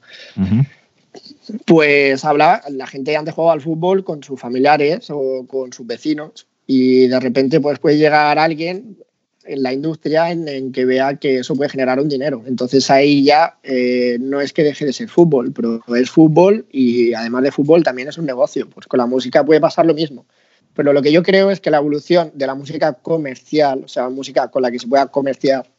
Pues 1.66 2.24
habla, 2.24 2.62
la 2.70 2.88
gente 2.88 3.16
antes 3.18 3.34
jugaba 3.34 3.54
al 3.54 3.62
fútbol 3.62 4.04
con 4.04 4.24
sus 4.24 4.40
familiares 4.40 5.08
o 5.10 5.46
con 5.48 5.74
sus 5.74 5.86
vecinos 5.88 6.48
y 6.68 7.08
de 7.08 7.20
repente 7.20 7.60
pues 7.60 7.80
puede 7.80 7.98
llegar 7.98 8.38
alguien 8.38 8.98
en 9.46 9.64
la 9.64 9.74
industria 9.74 10.32
en, 10.32 10.72
que 10.72 10.86
vea 10.86 11.16
que 11.16 11.40
eso 11.40 11.56
puede 11.56 11.70
generar 11.70 12.00
un 12.00 12.10
dinero. 12.10 12.44
Entonces 12.46 12.90
ahí 12.90 13.24
ya 13.24 13.58
eh, 13.64 14.18
no 14.20 14.42
es 14.42 14.54
que 14.54 14.64
deje 14.64 14.86
de 14.86 14.94
ser 14.94 15.10
fútbol, 15.10 15.52
pero 15.52 15.82
es 15.96 16.10
fútbol 16.10 16.66
y 16.72 17.14
además 17.14 17.44
de 17.44 17.52
fútbol 17.52 17.84
también 17.84 18.08
es 18.08 18.18
un 18.18 18.26
negocio. 18.26 18.70
Pues 18.70 18.88
con 18.88 18.98
la 18.98 19.06
música 19.06 19.46
puede 19.46 19.62
pasar 19.62 19.86
lo 19.86 19.94
mismo. 19.94 20.26
Pero 20.74 20.94
lo 20.94 21.02
que 21.02 21.12
yo 21.12 21.24
creo 21.24 21.52
es 21.52 21.60
que 21.60 21.70
la 21.70 21.78
evolución 21.78 22.32
de 22.34 22.48
la 22.48 22.56
música 22.56 22.94
comercial, 22.94 23.84
o 23.86 23.88
sea, 23.88 24.10
música 24.10 24.50
con 24.50 24.62
la 24.62 24.72
que 24.72 24.80
se 24.80 24.88
pueda 24.88 25.08
comerciar, 25.08 25.70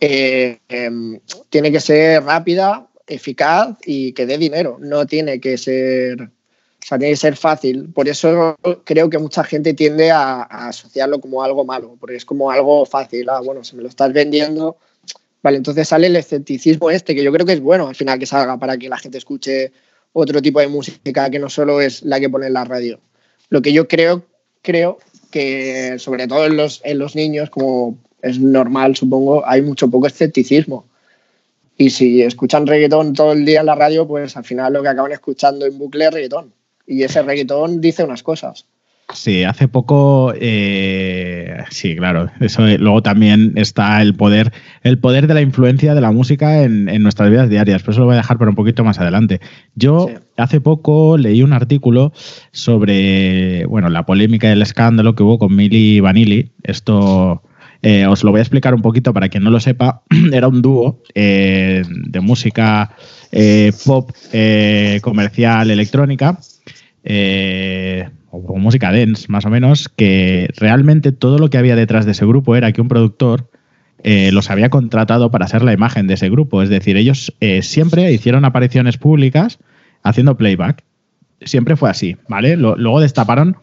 eh, 0.00 0.58
em, 0.68 1.20
tiene 1.48 1.72
que 1.72 1.80
ser 1.80 2.22
rápida, 2.22 2.88
eficaz 3.06 3.78
y 3.84 4.12
que 4.12 4.26
dé 4.26 4.38
dinero. 4.38 4.78
No 4.80 5.06
tiene 5.06 5.40
que 5.40 5.56
ser 5.56 6.30
o 6.84 6.86
sea, 6.86 6.98
tiene 6.98 7.14
que 7.14 7.16
ser 7.16 7.34
fácil. 7.34 7.88
Por 7.94 8.08
eso 8.08 8.56
creo 8.84 9.08
que 9.08 9.16
mucha 9.16 9.42
gente 9.42 9.72
tiende 9.72 10.10
a, 10.10 10.42
asociarlo 10.42 11.18
como 11.18 11.42
algo 11.42 11.64
malo, 11.64 11.96
porque 11.98 12.16
es 12.16 12.26
como 12.26 12.50
algo 12.50 12.84
fácil. 12.84 13.26
Ah, 13.30 13.40
bueno, 13.40 13.64
si 13.64 13.74
me 13.74 13.82
lo 13.82 13.88
estás 13.88 14.12
vendiendo. 14.12 14.76
Vale, 15.42 15.56
entonces 15.56 15.88
sale 15.88 16.08
el 16.08 16.16
escepticismo 16.16 16.90
este, 16.90 17.14
que 17.14 17.24
yo 17.24 17.32
creo 17.32 17.46
que 17.46 17.54
es 17.54 17.60
bueno 17.60 17.88
al 17.88 17.94
final 17.94 18.18
que 18.18 18.26
salga 18.26 18.58
para 18.58 18.76
que 18.76 18.90
la 18.90 18.98
gente 18.98 19.16
escuche 19.16 19.72
otro 20.12 20.42
tipo 20.42 20.60
de 20.60 20.68
música 20.68 21.30
que 21.30 21.38
no 21.38 21.48
solo 21.48 21.80
es 21.80 22.02
la 22.02 22.20
que 22.20 22.28
pone 22.28 22.48
en 22.48 22.52
la 22.52 22.64
radio. 22.64 23.00
Lo 23.48 23.62
que 23.62 23.72
yo 23.72 23.88
creo, 23.88 24.22
creo 24.60 24.98
que 25.30 25.98
sobre 25.98 26.28
todo 26.28 26.44
en 26.44 26.58
los, 26.58 26.82
en 26.84 26.98
los 26.98 27.16
niños, 27.16 27.48
como 27.48 27.96
es 28.20 28.38
normal, 28.38 28.94
supongo, 28.94 29.42
hay 29.46 29.62
mucho 29.62 29.88
poco 29.88 30.06
escepticismo. 30.06 30.84
Y 31.78 31.88
si 31.88 32.20
escuchan 32.20 32.66
reggaetón 32.66 33.14
todo 33.14 33.32
el 33.32 33.46
día 33.46 33.60
en 33.60 33.66
la 33.66 33.74
radio, 33.74 34.06
pues 34.06 34.36
al 34.36 34.44
final 34.44 34.74
lo 34.74 34.82
que 34.82 34.88
acaban 34.88 35.12
escuchando 35.12 35.64
en 35.64 35.78
bucle 35.78 36.04
es 36.04 36.12
reggaetón 36.12 36.52
y 36.86 37.02
ese 37.02 37.22
reggaetón 37.22 37.80
dice 37.80 38.04
unas 38.04 38.22
cosas. 38.22 38.66
Sí, 39.12 39.44
hace 39.44 39.68
poco, 39.68 40.32
eh, 40.34 41.62
sí, 41.70 41.94
claro. 41.94 42.30
Eso 42.40 42.66
eh, 42.66 42.78
luego 42.78 43.02
también 43.02 43.52
está 43.56 44.00
el 44.00 44.14
poder, 44.14 44.52
el 44.82 44.98
poder 44.98 45.26
de 45.26 45.34
la 45.34 45.42
influencia 45.42 45.94
de 45.94 46.00
la 46.00 46.10
música 46.10 46.62
en, 46.62 47.02
nuestras 47.02 47.30
vidas 47.30 47.50
diarias. 47.50 47.82
Pero 47.82 47.92
eso 47.92 48.00
lo 48.00 48.06
voy 48.06 48.14
a 48.14 48.18
dejar 48.18 48.38
para 48.38 48.50
un 48.50 48.56
poquito 48.56 48.82
más 48.82 48.98
adelante. 48.98 49.40
Yo 49.74 50.08
hace 50.36 50.60
poco 50.60 51.18
leí 51.18 51.42
un 51.42 51.52
artículo 51.52 52.12
sobre, 52.50 53.66
bueno, 53.66 53.90
la 53.90 54.06
polémica 54.06 54.48
y 54.48 54.52
el 54.52 54.62
escándalo 54.62 55.14
que 55.14 55.22
hubo 55.22 55.38
con 55.38 55.54
Milli 55.54 56.00
Vanilli. 56.00 56.52
Esto 56.62 57.42
eh, 57.82 58.06
os 58.06 58.24
lo 58.24 58.30
voy 58.30 58.38
a 58.38 58.42
explicar 58.42 58.74
un 58.74 58.82
poquito 58.82 59.12
para 59.12 59.28
quien 59.28 59.44
no 59.44 59.50
lo 59.50 59.60
sepa. 59.60 60.02
Era 60.32 60.48
un 60.48 60.62
dúo 60.62 61.02
de 61.14 62.20
música 62.22 62.96
pop 63.84 64.10
comercial 65.02 65.70
electrónica. 65.70 66.38
Eh, 67.04 68.08
o 68.30 68.58
música 68.58 68.90
dance, 68.90 69.26
más 69.28 69.44
o 69.46 69.50
menos, 69.50 69.88
que 69.88 70.48
realmente 70.56 71.12
todo 71.12 71.38
lo 71.38 71.50
que 71.50 71.58
había 71.58 71.76
detrás 71.76 72.04
de 72.04 72.12
ese 72.12 72.26
grupo 72.26 72.56
era 72.56 72.72
que 72.72 72.80
un 72.80 72.88
productor 72.88 73.48
eh, 74.02 74.32
los 74.32 74.50
había 74.50 74.70
contratado 74.70 75.30
para 75.30 75.46
ser 75.46 75.62
la 75.62 75.72
imagen 75.72 76.06
de 76.06 76.14
ese 76.14 76.28
grupo. 76.28 76.62
Es 76.62 76.68
decir, 76.68 76.96
ellos 76.96 77.32
eh, 77.40 77.62
siempre 77.62 78.10
hicieron 78.12 78.44
apariciones 78.44 78.96
públicas 78.96 79.58
haciendo 80.02 80.36
playback. 80.36 80.82
Siempre 81.42 81.76
fue 81.76 81.90
así, 81.90 82.16
¿vale? 82.28 82.56
luego 82.56 83.00
destaparon. 83.00 83.56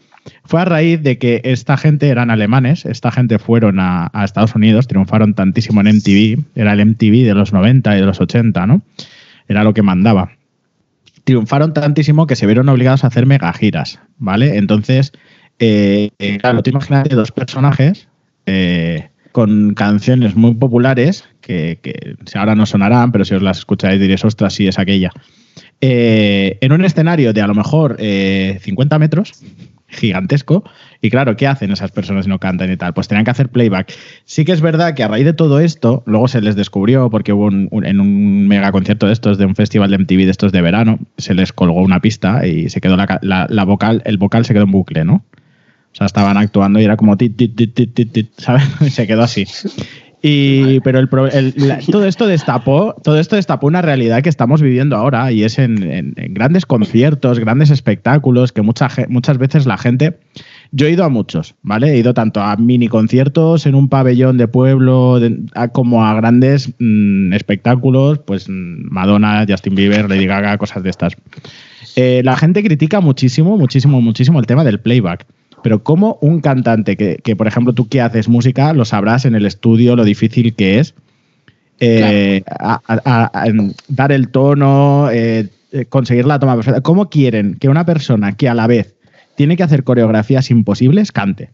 Fue 0.44 0.60
a 0.60 0.64
raíz 0.64 1.02
de 1.02 1.18
que 1.18 1.40
esta 1.44 1.76
gente 1.76 2.08
eran 2.08 2.30
alemanes, 2.30 2.86
esta 2.86 3.10
gente 3.10 3.40
fueron 3.40 3.80
a, 3.80 4.08
a, 4.12 4.24
Estados 4.24 4.54
Unidos, 4.54 4.86
triunfaron 4.86 5.34
tantísimo 5.34 5.80
en 5.80 5.96
MTV, 5.96 6.44
era 6.54 6.74
el 6.74 6.86
MTV 6.86 7.24
de 7.24 7.34
los 7.34 7.52
90 7.52 7.96
y 7.96 8.00
de 8.00 8.06
los 8.06 8.20
80, 8.20 8.66
¿no? 8.68 8.82
Era 9.48 9.64
lo 9.64 9.74
que 9.74 9.82
mandaba 9.82 10.30
triunfaron 11.24 11.72
tantísimo 11.72 12.26
que 12.26 12.36
se 12.36 12.46
vieron 12.46 12.68
obligados 12.68 13.04
a 13.04 13.08
hacer 13.08 13.26
mega 13.26 13.52
giras, 13.52 14.00
¿vale? 14.18 14.56
Entonces, 14.56 15.12
eh, 15.58 16.10
eh, 16.18 16.38
claro, 16.38 16.62
tú 16.62 16.70
imagínate 16.70 17.14
dos 17.14 17.30
personajes 17.32 18.08
eh, 18.46 19.08
con 19.30 19.74
canciones 19.74 20.34
muy 20.34 20.54
populares 20.54 21.24
que, 21.40 21.78
que, 21.82 22.16
ahora 22.34 22.54
no 22.54 22.66
sonarán, 22.66 23.12
pero 23.12 23.24
si 23.24 23.34
os 23.34 23.42
las 23.42 23.58
escucháis 23.58 24.00
diréis, 24.00 24.24
ostras, 24.24 24.54
sí 24.54 24.66
es 24.66 24.78
aquella. 24.78 25.10
en 25.80 26.72
un 26.72 26.84
escenario 26.84 27.32
de 27.32 27.40
a 27.40 27.46
lo 27.46 27.54
mejor 27.54 27.96
50 27.98 28.98
metros, 28.98 29.32
gigantesco. 29.92 30.64
Y 31.00 31.10
claro, 31.10 31.36
¿qué 31.36 31.46
hacen 31.46 31.70
esas 31.70 31.90
personas 31.90 32.24
si 32.24 32.30
no 32.30 32.38
cantan 32.38 32.72
y 32.72 32.76
tal? 32.76 32.94
Pues 32.94 33.08
tenían 33.08 33.24
que 33.24 33.30
hacer 33.30 33.48
playback. 33.48 33.92
Sí 34.24 34.44
que 34.44 34.52
es 34.52 34.60
verdad 34.60 34.94
que 34.94 35.02
a 35.02 35.08
raíz 35.08 35.24
de 35.24 35.32
todo 35.32 35.60
esto, 35.60 36.02
luego 36.06 36.28
se 36.28 36.40
les 36.40 36.56
descubrió, 36.56 37.10
porque 37.10 37.32
hubo 37.32 37.50
en 37.50 38.00
un 38.00 38.48
mega 38.48 38.72
concierto 38.72 39.06
de 39.06 39.12
estos, 39.12 39.38
de 39.38 39.46
un 39.46 39.54
festival 39.54 39.90
de 39.90 39.98
MTV 39.98 40.24
de 40.24 40.30
estos 40.30 40.52
de 40.52 40.62
verano, 40.62 40.98
se 41.18 41.34
les 41.34 41.52
colgó 41.52 41.82
una 41.82 42.00
pista 42.00 42.46
y 42.46 42.70
se 42.70 42.80
quedó 42.80 42.96
la, 42.96 43.64
vocal, 43.64 44.02
el 44.04 44.18
vocal 44.18 44.44
se 44.44 44.54
quedó 44.54 44.64
en 44.64 44.70
bucle, 44.70 45.04
¿no? 45.04 45.24
O 45.92 45.94
sea, 45.94 46.06
estaban 46.06 46.38
actuando 46.38 46.80
y 46.80 46.84
era 46.84 46.96
como 46.96 47.16
tit, 47.18 47.36
tit, 47.36 47.54
tit, 47.54 47.74
tit, 47.74 48.12
tit 48.12 48.30
¿sabes? 48.38 48.64
Y 48.80 48.90
se 48.90 49.06
quedó 49.06 49.22
así. 49.22 49.46
Y, 50.24 50.78
pero 50.80 51.00
el, 51.00 51.08
todo 51.90 52.06
esto 52.06 52.28
destapó, 52.28 52.94
todo 53.02 53.18
esto 53.18 53.34
destapó 53.34 53.66
una 53.66 53.82
realidad 53.82 54.22
que 54.22 54.28
estamos 54.28 54.62
viviendo 54.62 54.96
ahora 54.96 55.32
y 55.32 55.42
es 55.42 55.58
en, 55.58 56.14
grandes 56.30 56.64
conciertos, 56.64 57.40
grandes 57.40 57.70
espectáculos 57.70 58.52
que 58.52 58.62
mucha, 58.62 58.88
muchas 59.08 59.38
veces 59.38 59.66
la 59.66 59.76
gente, 59.78 60.20
yo 60.70 60.86
he 60.86 60.92
ido 60.92 61.04
a 61.04 61.08
muchos, 61.08 61.56
¿vale? 61.62 61.90
He 61.90 61.98
ido 61.98 62.14
tanto 62.14 62.40
a 62.40 62.56
mini 62.56 62.86
conciertos 62.86 63.66
en 63.66 63.74
un 63.74 63.88
pabellón 63.88 64.38
de 64.38 64.46
pueblo 64.46 65.20
como 65.72 66.04
a 66.04 66.14
grandes 66.14 66.72
mm, 66.78 67.32
espectáculos, 67.32 68.20
pues 68.20 68.48
mm, 68.48 68.92
Madonna, 68.92 69.44
Justin 69.48 69.74
Bieber, 69.74 70.08
Lady 70.08 70.26
Gaga, 70.26 70.56
cosas 70.56 70.84
de 70.84 70.90
estas. 70.90 71.16
Eh, 71.96 72.22
la 72.24 72.36
gente 72.36 72.62
critica 72.62 73.00
muchísimo, 73.00 73.58
muchísimo, 73.58 74.00
muchísimo 74.00 74.38
el 74.38 74.46
tema 74.46 74.62
del 74.62 74.78
playback. 74.78 75.26
Pero 75.62 75.82
como 75.82 76.18
un 76.20 76.40
cantante 76.40 76.96
que, 76.96 77.36
por 77.36 77.46
ejemplo, 77.46 77.72
tú 77.72 77.88
que 77.88 78.00
haces 78.00 78.28
música, 78.28 78.72
lo 78.72 78.84
sabrás 78.84 79.24
en 79.24 79.34
el 79.34 79.46
estudio, 79.46 79.96
lo 79.96 80.04
difícil 80.04 80.54
que 80.54 80.78
es 80.78 80.94
eh, 81.80 82.42
dar 83.88 84.12
el 84.12 84.28
tono, 84.28 85.10
eh, 85.10 85.48
eh, 85.72 85.84
conseguir 85.86 86.26
la 86.26 86.38
toma 86.38 86.54
perfecta. 86.54 86.80
¿Cómo 86.80 87.08
quieren 87.08 87.56
que 87.56 87.68
una 87.68 87.84
persona 87.84 88.36
que 88.36 88.48
a 88.48 88.54
la 88.54 88.66
vez 88.66 88.94
tiene 89.36 89.56
que 89.56 89.62
hacer 89.62 89.82
coreografías 89.82 90.50
imposibles 90.50 91.12
cante? 91.12 91.50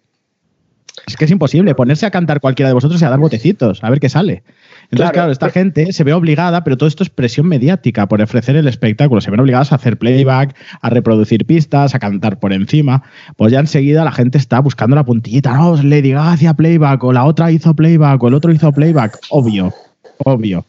Es 1.09 1.17
que 1.17 1.25
es 1.25 1.31
imposible 1.31 1.75
ponerse 1.75 2.05
a 2.05 2.11
cantar 2.11 2.41
cualquiera 2.41 2.69
de 2.69 2.75
vosotros 2.75 3.01
y 3.01 3.05
a 3.05 3.11
dar 3.11 3.19
botecitos, 3.19 3.83
a 3.83 3.89
ver 3.89 3.99
qué 3.99 4.09
sale. 4.09 4.43
Entonces, 4.91 5.13
claro, 5.13 5.33
esta 5.33 5.51
gente 5.51 5.93
se 5.93 6.05
ve 6.05 6.13
obligada, 6.13 6.65
pero 6.65 6.77
todo 6.77 6.87
esto 6.87 7.03
es 7.03 7.11
presión 7.11 7.47
mediática 7.47 8.07
por 8.07 8.21
ofrecer 8.21 8.57
el 8.57 8.69
espectáculo. 8.69 9.21
Se 9.21 9.31
ven 9.31 9.41
obligados 9.41 9.73
a 9.73 9.77
hacer 9.77 9.99
playback, 9.99 10.55
a 10.81 10.91
reproducir 10.91 11.45
pistas, 11.45 11.95
a 11.95 11.99
cantar 11.99 12.39
por 12.39 12.53
encima. 12.53 13.03
Pues 13.37 13.53
ya 13.53 13.61
enseguida 13.61 14.05
la 14.05 14.13
gente 14.13 14.39
está 14.39 14.61
buscando 14.61 14.97
la 14.97 15.05
puntillita. 15.05 15.55
No, 15.55 15.77
Lady 15.83 16.13
Gaga 16.13 16.33
hacía 16.33 16.55
playback, 16.55 17.03
o 17.05 17.13
la 17.13 17.25
otra 17.25 17.51
hizo 17.51 17.75
playback, 17.75 18.23
o 18.23 18.29
el 18.29 18.35
otro 18.35 18.53
hizo 18.53 18.73
playback. 18.73 19.19
Obvio, 19.31 19.73
obvio. 20.19 20.65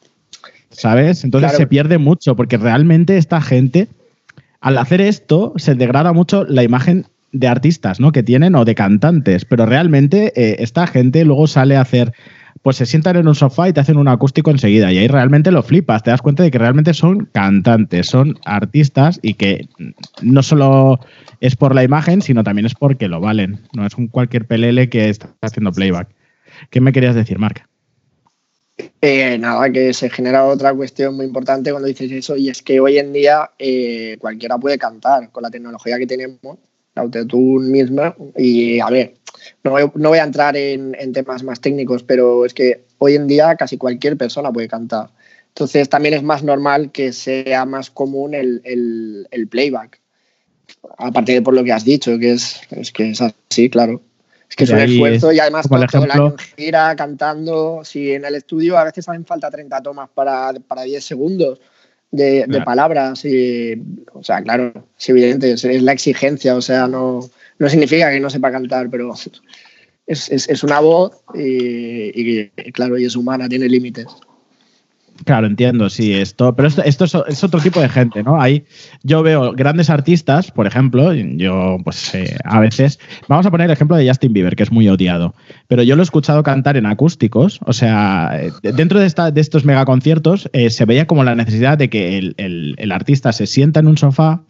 ¿Sabes? 0.69 1.23
Entonces 1.23 1.53
se 1.53 1.67
pierde 1.67 1.97
mucho, 1.97 2.35
porque 2.35 2.57
realmente 2.57 3.17
esta 3.17 3.41
gente, 3.41 3.87
al 4.61 4.77
hacer 4.77 5.01
esto, 5.01 5.53
se 5.57 5.75
degrada 5.75 6.13
mucho 6.13 6.45
la 6.45 6.63
imagen 6.63 7.07
de 7.31 7.47
artistas, 7.47 7.99
¿no? 7.99 8.11
Que 8.11 8.23
tienen 8.23 8.55
o 8.55 8.65
de 8.65 8.75
cantantes, 8.75 9.45
pero 9.45 9.65
realmente 9.65 10.33
eh, 10.35 10.57
esta 10.59 10.87
gente 10.87 11.25
luego 11.25 11.47
sale 11.47 11.77
a 11.77 11.81
hacer 11.81 12.13
pues 12.61 12.77
se 12.77 12.85
sientan 12.85 13.15
en 13.15 13.27
un 13.27 13.35
sofá 13.35 13.69
y 13.69 13.73
te 13.73 13.79
hacen 13.79 13.97
un 13.97 14.07
acústico 14.07 14.51
enseguida. 14.51 14.91
Y 14.91 14.97
ahí 14.97 15.07
realmente 15.07 15.51
lo 15.51 15.63
flipas, 15.63 16.03
te 16.03 16.11
das 16.11 16.21
cuenta 16.21 16.43
de 16.43 16.51
que 16.51 16.57
realmente 16.57 16.93
son 16.93 17.25
cantantes, 17.31 18.07
son 18.07 18.37
artistas 18.45 19.19
y 19.21 19.35
que 19.35 19.69
no 20.21 20.43
solo 20.43 20.99
es 21.39 21.55
por 21.55 21.73
la 21.73 21.83
imagen, 21.83 22.21
sino 22.21 22.43
también 22.43 22.65
es 22.65 22.75
porque 22.75 23.07
lo 23.07 23.21
valen. 23.21 23.61
No 23.73 23.85
es 23.85 23.95
un 23.95 24.07
cualquier 24.07 24.45
pelele 24.45 24.89
que 24.89 25.09
está 25.09 25.29
haciendo 25.41 25.71
playback. 25.71 26.09
¿Qué 26.69 26.81
me 26.81 26.91
querías 26.91 27.15
decir, 27.15 27.39
Marca? 27.39 27.67
Eh, 29.01 29.37
nada, 29.37 29.69
que 29.71 29.93
se 29.93 30.09
genera 30.09 30.45
otra 30.45 30.73
cuestión 30.73 31.15
muy 31.15 31.25
importante 31.25 31.71
cuando 31.71 31.87
dices 31.87 32.11
eso, 32.11 32.37
y 32.37 32.49
es 32.49 32.61
que 32.61 32.79
hoy 32.79 32.97
en 32.97 33.11
día 33.11 33.51
eh, 33.59 34.17
cualquiera 34.19 34.57
puede 34.57 34.77
cantar 34.77 35.31
con 35.31 35.43
la 35.43 35.49
tecnología 35.49 35.97
que 35.97 36.07
tenemos, 36.07 36.57
la 36.99 37.05
autotune 37.05 37.69
misma, 37.69 38.15
y 38.37 38.79
a 38.79 38.89
ver, 38.89 39.15
no 39.63 39.71
voy, 40.09 40.17
a 40.17 40.23
entrar 40.23 40.55
en, 40.55 41.13
temas 41.13 41.43
más 41.43 41.59
técnicos, 41.59 42.03
pero 42.03 42.45
es 42.45 42.53
que 42.53 42.83
hoy 42.97 43.15
en 43.15 43.27
día 43.27 43.55
casi 43.55 43.77
cualquier 43.77 44.17
persona 44.17 44.51
puede 44.51 44.67
cantar. 44.67 45.09
Entonces 45.49 45.89
también 45.89 46.13
es 46.13 46.23
más 46.23 46.43
normal 46.43 46.91
que 46.91 47.11
sea 47.11 47.65
más 47.65 47.89
común 47.89 48.33
el, 48.33 49.47
playback. 49.49 49.99
Aparte 50.97 51.33
de 51.33 51.41
por 51.41 51.53
lo 51.53 51.63
que 51.63 51.73
has 51.73 51.83
dicho, 51.83 52.17
que 52.19 52.33
es, 52.33 52.61
es 52.71 52.91
que 52.91 53.11
es 53.11 53.21
así, 53.21 53.69
claro. 53.69 54.01
Es 54.49 54.55
que 54.55 54.63
es 54.63 54.69
un 54.71 54.79
esfuerzo 54.79 55.31
y 55.31 55.39
además 55.39 55.67
todo, 55.69 56.03
el 56.05 56.11
año 56.11 56.35
gira 56.57 56.95
cantando. 56.95 57.81
Si 57.83 58.11
en 58.11 58.25
el 58.25 58.35
estudio 58.35 58.77
a 58.77 58.83
veces 58.83 59.07
hacen 59.07 59.25
falta 59.25 59.51
30 59.51 59.81
tomas 59.81 60.09
para, 60.09 60.53
para 60.67 60.83
10 60.83 61.03
segundos 61.03 61.59
de, 62.11 62.61
palabras. 62.65 63.23
Y, 63.25 63.81
o 64.13 64.23
sea, 64.23 64.41
claro, 64.41 64.73
es 64.97 65.09
evidente, 65.09 65.51
es 65.51 65.63
la 65.63 65.93
exigencia. 65.93 66.55
O 66.55 66.61
sea, 66.61 66.87
no, 66.87 67.21
no 67.57 67.69
significa 67.69 68.11
que 68.11 68.19
no 68.19 68.29
sepa 68.29 68.51
cantar, 68.51 68.89
pero 68.89 69.13
es, 70.07 70.29
es, 70.29 70.63
una 70.63 70.79
voz 70.79 71.11
y, 71.35 72.47
claro, 72.71 72.97
y 72.97 73.05
es 73.05 73.15
humana, 73.15 73.49
tiene 73.49 73.69
límites. 73.69 74.07
Claro, 75.25 75.47
entiendo, 75.47 75.89
sí, 75.89 76.13
esto, 76.13 76.55
pero 76.55 76.67
esto, 76.67 77.05
es, 77.27 77.43
otro 77.43 77.59
tipo 77.59 77.79
de 77.81 77.89
gente, 77.89 78.23
¿no? 78.23 78.41
Ahí 78.41 78.63
yo 79.03 79.21
veo 79.21 79.53
grandes 79.53 79.89
artistas, 79.89 80.51
por 80.51 80.65
ejemplo, 80.65 81.13
yo 81.13 81.77
pues 81.83 82.15
eh, 82.15 82.37
a 82.45 82.59
veces, 82.59 82.99
vamos 83.27 83.45
a 83.45 83.51
poner 83.51 83.65
el 83.65 83.71
ejemplo 83.71 83.97
de 83.97 84.07
Justin 84.07 84.33
Bieber, 84.33 84.55
que 84.55 84.63
es 84.63 84.71
muy 84.71 84.87
odiado, 84.87 85.35
pero 85.67 85.83
yo 85.83 85.95
lo 85.95 86.01
he 86.01 86.03
escuchado 86.03 86.43
cantar 86.43 86.77
en 86.77 86.85
acústicos, 86.85 87.59
o 87.65 87.73
sea, 87.73 88.31
eh, 88.33 88.51
dentro 88.61 88.99
de, 88.99 89.07
esta, 89.07 89.31
de 89.31 89.41
estos 89.41 89.65
megaconciertos 89.65 90.49
eh, 90.53 90.69
se 90.69 90.85
veía 90.85 91.05
como 91.05 91.23
la 91.23 91.35
necesidad 91.35 91.77
de 91.77 91.89
que 91.89 92.17
el, 92.17 92.35
el 92.77 92.91
artista 92.91 93.33
se 93.33 93.47
sienta 93.47 93.81
en 93.81 93.87
un 93.87 93.97
sofá, 93.97 94.41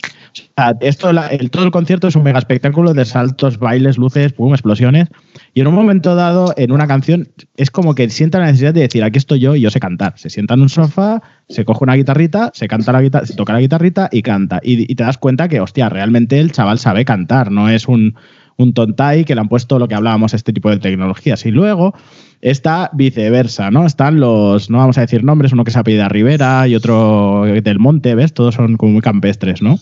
esto, 0.81 1.09
el, 1.09 1.51
todo 1.51 1.63
el 1.63 1.71
concierto 1.71 2.07
es 2.07 2.15
un 2.15 2.23
mega 2.23 2.39
espectáculo 2.39 2.93
de 2.93 3.05
saltos, 3.05 3.57
bailes, 3.59 3.97
luces, 3.97 4.33
pum, 4.33 4.53
explosiones. 4.53 5.07
Y 5.53 5.61
en 5.61 5.67
un 5.67 5.75
momento 5.75 6.15
dado, 6.15 6.53
en 6.57 6.71
una 6.71 6.87
canción, 6.87 7.29
es 7.57 7.71
como 7.71 7.95
que 7.95 8.09
sienta 8.09 8.39
la 8.39 8.45
necesidad 8.47 8.73
de 8.73 8.81
decir, 8.81 9.03
aquí 9.03 9.17
estoy 9.17 9.39
yo 9.39 9.55
y 9.55 9.61
yo 9.61 9.71
sé 9.71 9.79
cantar. 9.79 10.13
Se 10.17 10.29
sienta 10.29 10.53
en 10.53 10.61
un 10.61 10.69
sofá, 10.69 11.21
se 11.47 11.65
coge 11.65 11.83
una 11.83 11.95
guitarrita, 11.95 12.51
se 12.53 12.67
canta 12.67 12.91
la 12.91 13.01
guitarra, 13.01 13.25
se 13.25 13.35
toca 13.35 13.53
la 13.53 13.59
guitarrita 13.59 14.09
y 14.11 14.21
canta. 14.21 14.59
Y, 14.63 14.93
te 14.95 15.03
das 15.03 15.17
cuenta 15.17 15.47
que, 15.47 15.59
hostia, 15.59 15.89
realmente 15.89 16.39
el 16.39 16.51
chaval 16.51 16.79
sabe 16.79 17.05
cantar, 17.05 17.51
no 17.51 17.69
es 17.69 17.87
un, 17.87 18.15
un 18.57 18.73
tontai 18.73 19.25
que 19.25 19.35
le 19.35 19.41
han 19.41 19.49
puesto 19.49 19.79
lo 19.79 19.87
que 19.87 19.95
hablábamos, 19.95 20.33
este 20.33 20.53
tipo 20.53 20.69
de 20.69 20.77
tecnologías. 20.77 21.45
Y 21.45 21.51
luego 21.51 21.93
está 22.41 22.89
viceversa, 22.93 23.71
¿no? 23.71 23.85
Están 23.85 24.19
los, 24.19 24.69
no 24.69 24.77
vamos 24.77 24.97
a 24.97 25.01
decir 25.01 25.23
nombres, 25.23 25.53
uno 25.53 25.63
que 25.63 25.71
se 25.71 25.79
apellida 25.79 26.09
Rivera 26.09 26.67
y 26.67 26.75
otro 26.75 27.43
del 27.45 27.79
Monte, 27.79 28.15
¿ves? 28.15 28.33
Todos 28.33 28.55
son 28.55 28.77
como 28.77 28.93
muy 28.93 29.01
campestres, 29.01 29.61
¿no? 29.61 29.79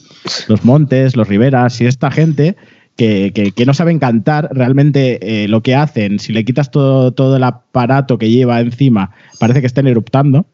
Los 0.48 0.66
Montes, 0.66 1.16
los 1.16 1.28
Riveras 1.28 1.80
y 1.82 1.86
esta 1.86 2.12
gente 2.12 2.56
que, 2.96 3.32
que, 3.56 3.66
no 3.66 3.76
saben 3.76 4.00
cantar, 4.00 4.50
realmente 4.52 5.44
eh, 5.44 5.48
lo 5.48 5.62
que 5.62 5.76
hacen, 5.76 6.20
si 6.20 6.34
le 6.34 6.44
quitas 6.44 6.72
todo, 6.72 7.12
todo 7.12 7.38
el 7.38 7.44
aparato 7.44 8.18
que 8.18 8.32
lleva 8.32 8.60
encima, 8.60 9.12
parece 9.40 9.62
que 9.62 9.68
estén 9.68 9.86
eruptando. 9.86 10.48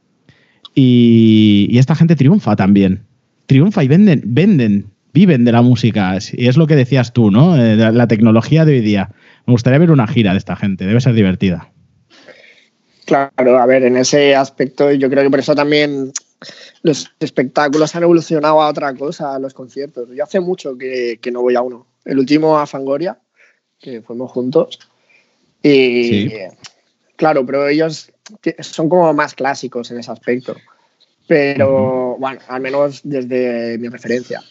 Y, 0.76 1.68
y 1.70 1.78
esta 1.78 1.96
gente 1.96 2.16
triunfa 2.16 2.56
también. 2.56 3.04
Triunfa 3.46 3.84
y 3.84 3.88
venden, 3.88 4.24
venden 4.26 4.94
viven 5.14 5.46
de 5.46 5.52
la 5.52 5.62
música. 5.62 6.18
Y 6.34 6.48
es 6.48 6.58
lo 6.58 6.68
que 6.68 6.76
decías 6.76 7.14
tú, 7.14 7.32
¿no? 7.32 7.56
Eh, 7.56 7.76
la 7.76 8.08
tecnología 8.08 8.66
de 8.66 8.74
hoy 8.74 8.82
día. 8.82 9.12
Me 9.46 9.52
gustaría 9.52 9.80
ver 9.80 9.92
una 9.92 10.08
gira 10.08 10.32
de 10.32 10.40
esta 10.40 10.56
gente, 10.56 10.86
debe 10.86 11.00
ser 11.00 11.14
divertida. 11.14 11.73
Claro, 13.06 13.60
a 13.60 13.66
ver, 13.66 13.84
en 13.84 13.98
ese 13.98 14.36
aspecto 14.36 14.92
yo 14.92 15.10
creo 15.10 15.24
que 15.24 15.30
por 15.30 15.40
eso 15.40 15.56
también 15.56 16.12
los 16.84 17.12
espectáculos 17.20 17.96
han 17.96 18.04
evolucionado 18.04 18.62
a 18.62 18.70
otra 18.70 18.94
cosa, 18.94 19.36
a 19.36 19.40
los 19.40 19.54
conciertos. 19.54 20.10
Yo 20.14 20.24
hace 20.24 20.40
mucho 20.40 20.78
que, 20.78 21.20
no 21.32 21.42
voy 21.42 21.56
a 21.56 21.62
uno. 21.62 21.88
El 22.06 22.20
último 22.20 22.58
a 22.58 22.68
Fangoria, 22.68 23.18
que 23.80 24.02
fuimos 24.02 24.32
juntos. 24.32 24.80
Y 25.62 26.30
claro, 27.16 27.46
pero 27.46 27.68
ellos 27.68 28.12
son 28.60 28.90
como 28.90 29.14
más 29.14 29.34
clásicos 29.34 29.92
en 29.92 30.00
ese 30.00 30.12
aspecto. 30.12 30.56
Pero 31.28 32.18
bueno, 32.20 32.40
al 32.50 32.62
menos 32.62 33.02
desde 33.04 33.78
mi 33.78 33.88
referencia. 33.88 34.42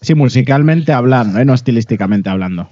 Sí, 0.00 0.14
musicalmente 0.14 0.92
hablando, 0.92 1.38
¿eh? 1.38 1.44
no 1.44 1.54
estilísticamente 1.54 2.30
hablando. 2.30 2.68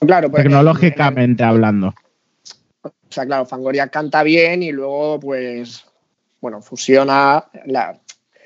claro, 0.00 0.30
Tecnológicamente 0.30 1.44
hablando. 1.44 1.94
O 2.88 3.12
sea, 3.12 3.26
claro, 3.26 3.46
Fangoria 3.46 3.88
canta 3.88 4.22
bien 4.22 4.62
y 4.62 4.72
luego, 4.72 5.20
pues, 5.20 5.84
bueno, 6.40 6.60
fusiona. 6.62 7.44
La... 7.66 7.98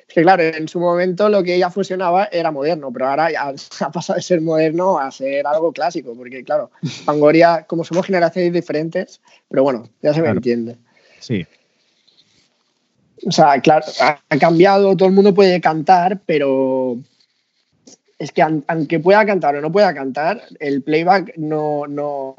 Es 0.09 0.15
que, 0.15 0.23
claro, 0.23 0.43
en 0.43 0.69
su 0.69 0.79
momento 0.79 1.29
lo 1.29 1.43
que 1.43 1.55
ella 1.55 1.71
fusionaba 1.71 2.27
era 2.27 2.51
moderno, 2.51 2.93
pero 2.93 3.09
ahora 3.09 3.31
ya 3.31 3.53
ha 3.81 3.91
pasado 3.91 4.17
de 4.17 4.23
ser 4.23 4.41
moderno 4.41 4.99
a 4.99 5.11
ser 5.11 5.47
algo 5.47 5.73
clásico, 5.73 6.15
porque, 6.15 6.45
claro, 6.45 6.71
Fangoria, 7.05 7.65
como 7.67 7.85
somos 7.85 8.07
generaciones 8.07 8.53
diferentes, 8.53 9.21
pero 9.49 9.63
bueno, 9.63 9.89
ya 10.03 10.13
se 10.13 10.23
me 10.23 10.29
entiende. 10.29 10.77
Sí. 11.21 11.47
O 13.25 13.31
sea, 13.31 13.61
claro, 13.61 13.87
ha 14.01 14.39
cambiado, 14.39 14.97
todo 14.97 15.09
el 15.09 15.15
mundo 15.15 15.33
puede 15.33 15.61
cantar, 15.61 16.21
pero 16.27 16.99
es 18.23 18.31
que 18.31 18.41
aunque 18.41 19.01
pueda 19.01 19.27
cantar 19.27 19.57
o 19.57 19.61
no 19.61 19.73
pueda 19.73 19.93
cantar, 19.93 20.43
el 20.61 20.83
playback 20.83 21.37
no, 21.39 21.89
no, 21.89 22.37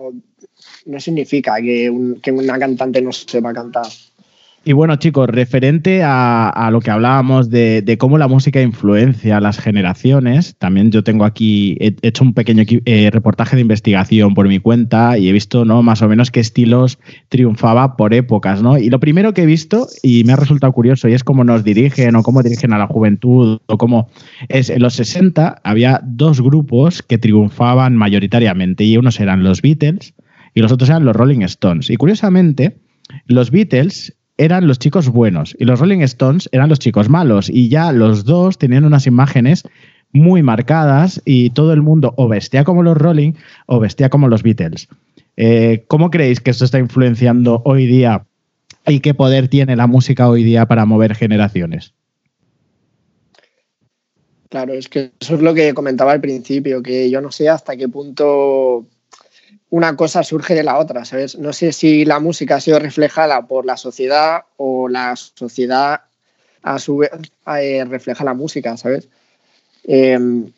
no 0.86 1.00
significa 1.00 1.56
que, 1.62 1.90
una 1.90 2.60
cantante 2.60 3.02
no 3.02 3.12
sepa 3.12 3.54
cantar. 3.54 3.88
Y 4.66 4.72
bueno, 4.72 4.96
chicos, 4.96 5.28
referente 5.28 6.04
a, 6.06 6.70
lo 6.72 6.80
que 6.80 6.90
hablábamos 6.90 7.50
de, 7.50 7.98
cómo 8.00 8.18
la 8.18 8.30
música 8.30 8.62
influencia 8.62 9.36
a 9.36 9.42
las 9.42 9.60
generaciones, 9.60 10.56
también 10.58 10.90
yo 10.90 11.04
tengo 11.04 11.26
aquí, 11.26 11.76
he 11.82 11.94
hecho 12.02 12.24
un 12.24 12.34
pequeño 12.34 12.64
eh, 12.86 13.10
reportaje 13.12 13.58
de 13.58 13.62
investigación 13.62 14.34
por 14.34 14.48
mi 14.48 14.60
cuenta 14.60 15.18
y 15.18 15.28
he 15.28 15.34
visto 15.34 15.66
¿no? 15.66 15.84
más 15.84 16.02
o 16.02 16.08
menos 16.08 16.32
qué 16.32 16.40
estilos 16.40 16.98
triunfaba 17.28 17.98
por 17.98 18.14
épocas. 18.14 18.62
¿no? 18.62 18.78
Y 18.78 18.90
lo 18.90 19.02
primero 19.02 19.34
que 19.34 19.42
he 19.42 19.46
visto, 19.46 19.90
y 20.02 20.24
me 20.24 20.32
ha 20.32 20.38
resultado 20.38 20.72
curioso, 20.72 21.10
y 21.10 21.14
es 21.14 21.26
cómo 21.26 21.44
nos 21.44 21.66
dirigen 21.66 22.16
o 22.16 22.24
cómo 22.24 22.42
dirigen 22.42 22.72
a 22.72 22.78
la 22.78 22.88
juventud, 22.88 23.60
o 23.66 23.78
cómo 23.78 24.08
es, 24.48 24.70
en 24.70 24.82
los 24.82 24.94
60 24.94 25.60
había 25.62 26.00
dos 26.06 26.40
grupos 26.40 27.04
que 27.04 27.18
triunfaban 27.18 27.98
mayoritariamente, 27.98 28.86
y 28.86 28.96
unos 28.96 29.20
eran 29.20 29.44
los 29.44 29.62
Beatles 29.62 30.14
y 30.54 30.62
los 30.62 30.72
otros 30.72 30.90
eran 30.90 31.06
los 31.06 31.16
Rolling 31.16 31.42
Stones. 31.42 31.90
Y 31.90 31.96
curiosamente, 31.96 32.78
los 33.26 33.52
Beatles 33.52 34.14
eran 34.38 34.68
los 34.68 34.80
chicos 34.80 35.10
buenos 35.10 35.56
y 35.60 35.66
los 35.66 35.80
Rolling 35.80 36.00
Stones 36.00 36.50
eran 36.52 36.70
los 36.70 36.80
chicos 36.80 37.10
malos 37.10 37.50
y 37.50 37.70
ya 37.70 37.92
los 37.92 38.26
dos 38.26 38.58
tenían 38.58 38.86
unas 38.86 39.06
imágenes 39.06 39.64
muy 40.12 40.44
marcadas 40.44 41.22
y 41.26 41.50
todo 41.52 41.74
el 41.74 41.82
mundo 41.82 42.14
o 42.18 42.28
vestía 42.28 42.64
como 42.64 42.84
los 42.84 42.98
Rolling 42.98 43.34
o 43.66 43.80
vestía 43.80 44.10
como 44.10 44.28
los 44.28 44.44
Beatles. 44.44 44.88
Eh, 45.38 45.86
¿Cómo 45.88 46.10
creéis 46.12 46.40
que 46.40 46.52
esto 46.52 46.66
está 46.66 46.80
influenciando 46.80 47.62
hoy 47.66 47.88
día 47.88 48.26
y 48.88 49.00
qué 49.00 49.14
poder 49.14 49.48
tiene 49.48 49.76
la 49.76 49.88
música 49.88 50.30
hoy 50.30 50.44
día 50.44 50.68
para 50.68 50.86
mover 50.86 51.16
generaciones? 51.16 51.94
Claro, 54.50 54.74
es 54.74 54.88
que 54.88 55.12
eso 55.20 55.34
es 55.34 55.42
lo 55.42 55.56
que 55.56 55.74
comentaba 55.74 56.12
al 56.12 56.22
principio, 56.22 56.84
que 56.84 57.10
yo 57.10 57.22
no 57.22 57.32
sé 57.32 57.50
hasta 57.50 57.76
qué 57.76 57.90
punto 57.90 58.86
una 59.74 59.96
cosa 59.96 60.22
surge 60.22 60.54
de 60.54 60.62
la 60.62 60.78
otra, 60.78 61.04
¿sabes? 61.04 61.36
No 61.36 61.52
sé 61.52 61.72
si 61.72 62.06
la 62.06 62.20
música 62.20 62.58
ha 62.58 62.62
sido 62.62 62.78
reflejada 62.78 63.48
por 63.48 63.66
la 63.66 63.76
sociedad 63.76 64.44
o 64.58 64.88
la 64.88 65.16
sociedad 65.16 66.02
a 66.62 66.78
su 66.78 66.98
vez 66.98 67.10
eh, 67.60 67.84
refleja 67.84 68.24
la 68.24 68.36
música, 68.36 68.78
¿sabes? 68.78 69.08
Em, 69.86 70.52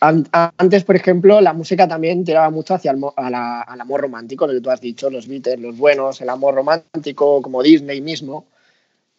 antes, 0.00 0.84
por 0.84 0.96
ejemplo, 0.96 1.42
la 1.42 1.52
música 1.52 1.86
también 1.86 2.24
tiraba 2.24 2.48
mucho 2.48 2.72
hacia 2.72 2.92
el 2.92 2.98
al 3.14 3.80
amor 3.82 4.00
romántico, 4.00 4.46
lo 4.46 4.54
que 4.54 4.62
tú 4.62 4.70
has 4.70 4.80
dicho, 4.80 5.10
los 5.10 5.28
Beatles, 5.28 5.60
los 5.60 5.76
buenos, 5.76 6.22
el 6.22 6.30
amor 6.30 6.54
romántico, 6.54 7.42
como 7.42 7.62
Disney 7.62 8.00
mismo. 8.00 8.46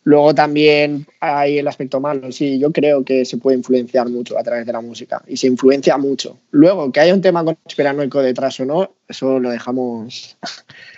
Luego 0.03 0.33
también 0.33 1.05
hay 1.19 1.59
el 1.59 1.67
aspecto 1.67 1.99
malo. 1.99 2.31
Sí, 2.31 2.57
yo 2.57 2.71
creo 2.71 3.03
que 3.03 3.25
se 3.25 3.37
puede 3.37 3.57
influenciar 3.57 4.09
mucho 4.09 4.37
a 4.37 4.43
través 4.43 4.65
de 4.65 4.73
la 4.73 4.81
música 4.81 5.21
y 5.27 5.37
se 5.37 5.47
influencia 5.47 5.97
mucho. 5.97 6.37
Luego, 6.51 6.91
que 6.91 7.01
haya 7.01 7.13
un 7.13 7.21
tema 7.21 7.43
conspiranoico 7.43 8.21
detrás 8.21 8.59
o 8.61 8.65
no, 8.65 8.91
eso 9.07 9.39
lo 9.39 9.49
dejamos. 9.49 10.37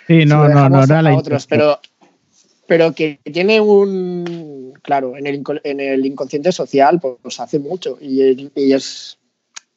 Sí, 0.06 0.24
no, 0.24 0.48
no, 0.48 0.68
no, 0.68 0.86
no, 0.86 1.08
a 1.08 1.16
otros, 1.16 1.46
pero, 1.46 1.80
pero 2.66 2.94
que 2.94 3.18
tiene 3.24 3.60
un. 3.60 4.72
Claro, 4.82 5.16
en 5.16 5.26
el, 5.26 5.42
en 5.64 5.80
el 5.80 6.06
inconsciente 6.06 6.52
social, 6.52 7.00
pues 7.00 7.40
hace 7.40 7.58
mucho. 7.58 7.98
Y, 8.00 8.50
y, 8.54 8.72
es. 8.72 9.18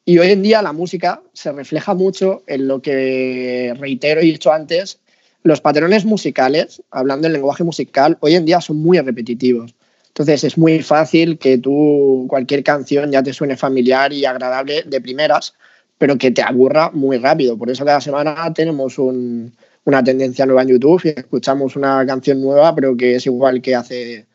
Y 0.04 0.18
hoy 0.18 0.30
en 0.30 0.42
día 0.42 0.62
la 0.62 0.72
música 0.72 1.20
se 1.32 1.50
refleja 1.50 1.94
mucho 1.94 2.44
en 2.46 2.68
lo 2.68 2.80
que 2.80 3.74
reitero 3.76 4.22
y 4.22 4.28
he 4.28 4.32
dicho 4.32 4.52
antes, 4.52 5.00
los 5.46 5.60
patrones 5.60 6.04
musicales, 6.04 6.82
hablando 6.90 7.28
en 7.28 7.32
lenguaje 7.32 7.62
musical, 7.62 8.18
hoy 8.20 8.34
en 8.34 8.44
día 8.44 8.60
son 8.60 8.78
muy 8.78 8.98
repetitivos. 8.98 9.76
Entonces 10.08 10.42
es 10.42 10.58
muy 10.58 10.82
fácil 10.82 11.38
que 11.38 11.56
tú 11.56 12.26
cualquier 12.28 12.64
canción 12.64 13.12
ya 13.12 13.22
te 13.22 13.32
suene 13.32 13.56
familiar 13.56 14.12
y 14.12 14.24
agradable 14.24 14.82
de 14.82 15.00
primeras, 15.00 15.54
pero 15.98 16.18
que 16.18 16.32
te 16.32 16.42
aburra 16.42 16.90
muy 16.90 17.18
rápido. 17.18 17.56
Por 17.56 17.70
eso 17.70 17.84
cada 17.84 18.00
semana 18.00 18.52
tenemos 18.52 18.98
una 18.98 20.02
tendencia 20.02 20.46
nueva 20.46 20.62
en 20.62 20.68
YouTube 20.68 21.02
y 21.04 21.08
escuchamos 21.10 21.76
una 21.76 22.04
canción 22.04 22.40
nueva, 22.40 22.74
pero 22.74 22.96
que 22.96 23.14
es 23.14 23.26
igual 23.26 23.62
que 23.62 23.76
hace 23.76 24.26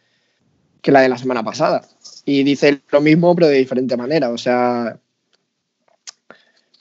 que 0.81 0.93
la 0.93 1.01
de 1.01 1.09
la 1.09 1.17
semana 1.17 1.43
pasada. 1.43 1.81
Y 2.23 2.43
dice 2.43 2.79
lo 2.89 3.01
mismo, 3.01 3.35
pero 3.35 3.47
de 3.47 3.57
diferente 3.57 3.97
manera. 3.97 4.29
O 4.29 4.37
sea, 4.37 4.97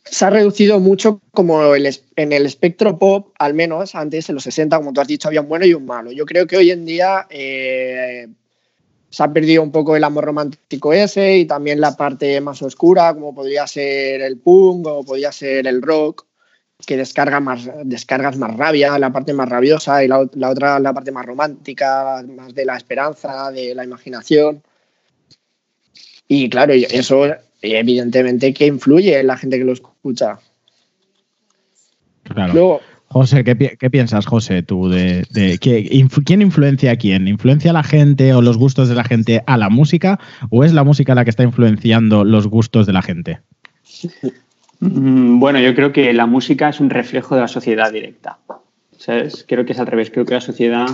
se 0.04 0.24
ha 0.24 0.30
reducido 0.30 0.80
mucho 0.80 1.20
como 1.32 1.74
en 1.74 2.32
el 2.32 2.46
espectro 2.46 2.98
pop, 2.98 3.32
al 3.38 3.54
menos 3.54 3.94
antes 3.94 4.28
en 4.28 4.36
los 4.36 4.44
60, 4.44 4.76
como 4.76 4.92
tú 4.92 5.00
has 5.00 5.08
dicho, 5.08 5.28
había 5.28 5.42
un 5.42 5.48
bueno 5.48 5.66
y 5.66 5.74
un 5.74 5.86
malo. 5.86 6.10
Yo 6.12 6.24
creo 6.26 6.46
que 6.46 6.56
hoy 6.56 6.70
en 6.70 6.84
día 6.84 7.26
eh, 7.30 8.28
se 9.10 9.22
ha 9.22 9.32
perdido 9.32 9.62
un 9.62 9.72
poco 9.72 9.96
el 9.96 10.04
amor 10.04 10.24
romántico 10.24 10.92
ese 10.92 11.38
y 11.38 11.44
también 11.44 11.80
la 11.80 11.96
parte 11.96 12.40
más 12.40 12.62
oscura, 12.62 13.12
como 13.12 13.34
podría 13.34 13.66
ser 13.66 14.22
el 14.22 14.38
punk 14.38 14.86
o 14.86 15.04
podría 15.04 15.32
ser 15.32 15.66
el 15.66 15.82
rock, 15.82 16.26
que 16.86 16.96
descarga 16.96 17.40
más, 17.40 17.68
descargas 17.84 18.36
más 18.36 18.56
rabia, 18.56 18.98
la 18.98 19.12
parte 19.12 19.34
más 19.34 19.48
rabiosa 19.48 20.02
y 20.02 20.08
la, 20.08 20.26
la 20.34 20.50
otra 20.50 20.78
la 20.80 20.94
parte 20.94 21.12
más 21.12 21.26
romántica, 21.26 22.24
más 22.26 22.54
de 22.54 22.64
la 22.64 22.76
esperanza, 22.76 23.50
de 23.50 23.74
la 23.74 23.84
imaginación. 23.84 24.62
Y 26.26 26.48
claro, 26.48 26.72
eso 26.72 27.26
evidentemente 27.60 28.54
que 28.54 28.66
influye 28.66 29.18
en 29.18 29.26
la 29.26 29.36
gente 29.36 29.58
que 29.58 29.64
lo 29.64 29.72
escucha. 29.72 29.89
Claro. 32.24 32.80
José, 33.12 33.42
¿qué, 33.42 33.90
piensas, 33.90 34.24
José, 34.24 34.62
tú? 34.62 34.88
De, 34.88 35.26
¿Quién 35.60 36.42
influencia 36.42 36.92
a 36.92 36.96
quién? 36.96 37.26
¿Influencia 37.26 37.72
a 37.72 37.74
la 37.74 37.82
gente 37.82 38.32
o 38.34 38.40
los 38.40 38.56
gustos 38.56 38.88
de 38.88 38.94
la 38.94 39.02
gente 39.02 39.42
a 39.46 39.56
la 39.56 39.68
música? 39.68 40.20
¿O 40.50 40.62
es 40.62 40.72
la 40.72 40.84
música 40.84 41.16
la 41.16 41.24
que 41.24 41.30
está 41.30 41.42
influenciando 41.42 42.24
los 42.24 42.46
gustos 42.46 42.86
de 42.86 42.92
la 42.92 43.02
gente? 43.02 43.40
Mm, 44.78 45.40
bueno, 45.40 45.58
yo 45.58 45.74
creo 45.74 45.92
que 45.92 46.12
la 46.12 46.26
música 46.26 46.68
es 46.68 46.78
un 46.78 46.88
reflejo 46.88 47.34
de 47.34 47.40
la 47.40 47.48
sociedad 47.48 47.92
directa. 47.92 48.38
Creo 49.48 49.64
que 49.64 49.72
es 49.72 49.78
al 49.80 49.88
revés. 49.88 50.10
Creo 50.12 50.24
que 50.24 50.34
la 50.34 50.40
sociedad 50.40 50.86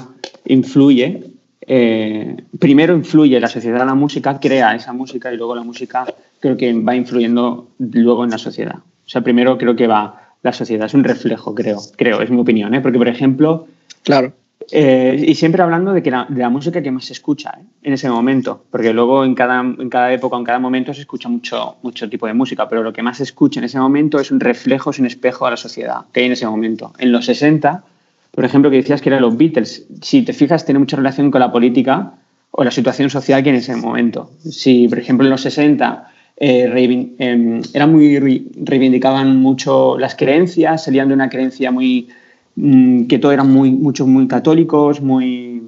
influye 0.46 1.36
eh, 1.68 2.36
primero 2.60 2.94
influye 2.94 3.40
la 3.40 3.48
sociedad 3.48 3.84
la 3.84 3.94
música, 3.94 4.38
crea 4.38 4.74
esa 4.74 4.92
música 4.92 5.32
y 5.32 5.36
luego 5.36 5.56
la 5.56 5.62
música 5.62 6.06
creo 6.38 6.56
que 6.56 6.72
va 6.72 6.94
influyendo 6.94 7.70
luego 7.78 8.24
en 8.24 8.30
la 8.30 8.38
sociedad. 8.38 8.76
O 9.06 9.08
sea, 9.08 9.22
primero 9.22 9.56
creo 9.56 9.76
que 9.76 9.86
va 9.86 10.32
la 10.42 10.52
sociedad, 10.52 10.86
es 10.86 10.94
un 10.94 11.04
reflejo, 11.04 11.54
creo, 11.54 11.80
creo, 11.96 12.20
es 12.20 12.30
mi 12.30 12.40
opinión, 12.40 12.74
¿eh? 12.74 12.80
porque 12.80 12.98
por 12.98 13.08
ejemplo, 13.08 13.66
claro. 14.02 14.32
Eh, 14.72 15.24
y 15.28 15.34
siempre 15.36 15.62
hablando 15.62 15.92
de, 15.92 16.02
que 16.02 16.10
la, 16.10 16.26
de 16.28 16.40
la 16.40 16.48
música 16.48 16.82
que 16.82 16.90
más 16.90 17.04
se 17.04 17.12
escucha 17.12 17.54
¿eh? 17.56 17.64
en 17.84 17.92
ese 17.92 18.08
momento, 18.08 18.64
porque 18.70 18.92
luego 18.92 19.24
en 19.24 19.34
cada, 19.34 19.60
en 19.60 19.88
cada 19.88 20.12
época, 20.12 20.36
en 20.36 20.44
cada 20.44 20.58
momento 20.58 20.92
se 20.92 21.02
escucha 21.02 21.28
mucho, 21.28 21.76
mucho 21.82 22.08
tipo 22.08 22.26
de 22.26 22.34
música, 22.34 22.68
pero 22.68 22.82
lo 22.82 22.92
que 22.92 23.02
más 23.02 23.18
se 23.18 23.22
escucha 23.22 23.60
en 23.60 23.64
ese 23.64 23.78
momento 23.78 24.18
es 24.18 24.30
un 24.30 24.40
reflejo, 24.40 24.90
es 24.90 24.98
un 24.98 25.06
espejo 25.06 25.46
a 25.46 25.50
la 25.50 25.56
sociedad 25.56 26.06
que 26.12 26.20
hay 26.20 26.26
en 26.26 26.32
ese 26.32 26.46
momento. 26.46 26.92
En 26.98 27.12
los 27.12 27.26
60 27.26 27.84
por 28.36 28.44
ejemplo, 28.44 28.70
que 28.70 28.76
decías 28.76 29.00
que 29.00 29.08
eran 29.08 29.22
los 29.22 29.34
Beatles, 29.38 29.86
si 30.02 30.20
te 30.20 30.34
fijas, 30.34 30.66
tiene 30.66 30.78
mucha 30.78 30.98
relación 30.98 31.30
con 31.30 31.40
la 31.40 31.50
política 31.50 32.12
o 32.50 32.64
la 32.64 32.70
situación 32.70 33.08
social 33.08 33.42
que 33.42 33.48
en 33.48 33.56
ese 33.56 33.74
momento. 33.76 34.30
Si, 34.44 34.88
por 34.88 34.98
ejemplo, 34.98 35.26
en 35.26 35.30
los 35.30 35.40
60 35.40 36.12
eh, 36.36 37.14
em, 37.18 37.62
muy, 37.88 38.18
reivindicaban 38.56 39.36
mucho 39.36 39.98
las 39.98 40.14
creencias, 40.14 40.84
salían 40.84 41.08
de 41.08 41.14
una 41.14 41.28
creencia 41.28 41.70
muy 41.70 42.08
mm, 42.56 43.06
que 43.06 43.18
todos 43.18 43.34
eran 43.34 43.50
muy, 43.50 43.70
muchos 43.70 44.06
muy 44.06 44.28
católicos, 44.28 45.00
muy 45.00 45.62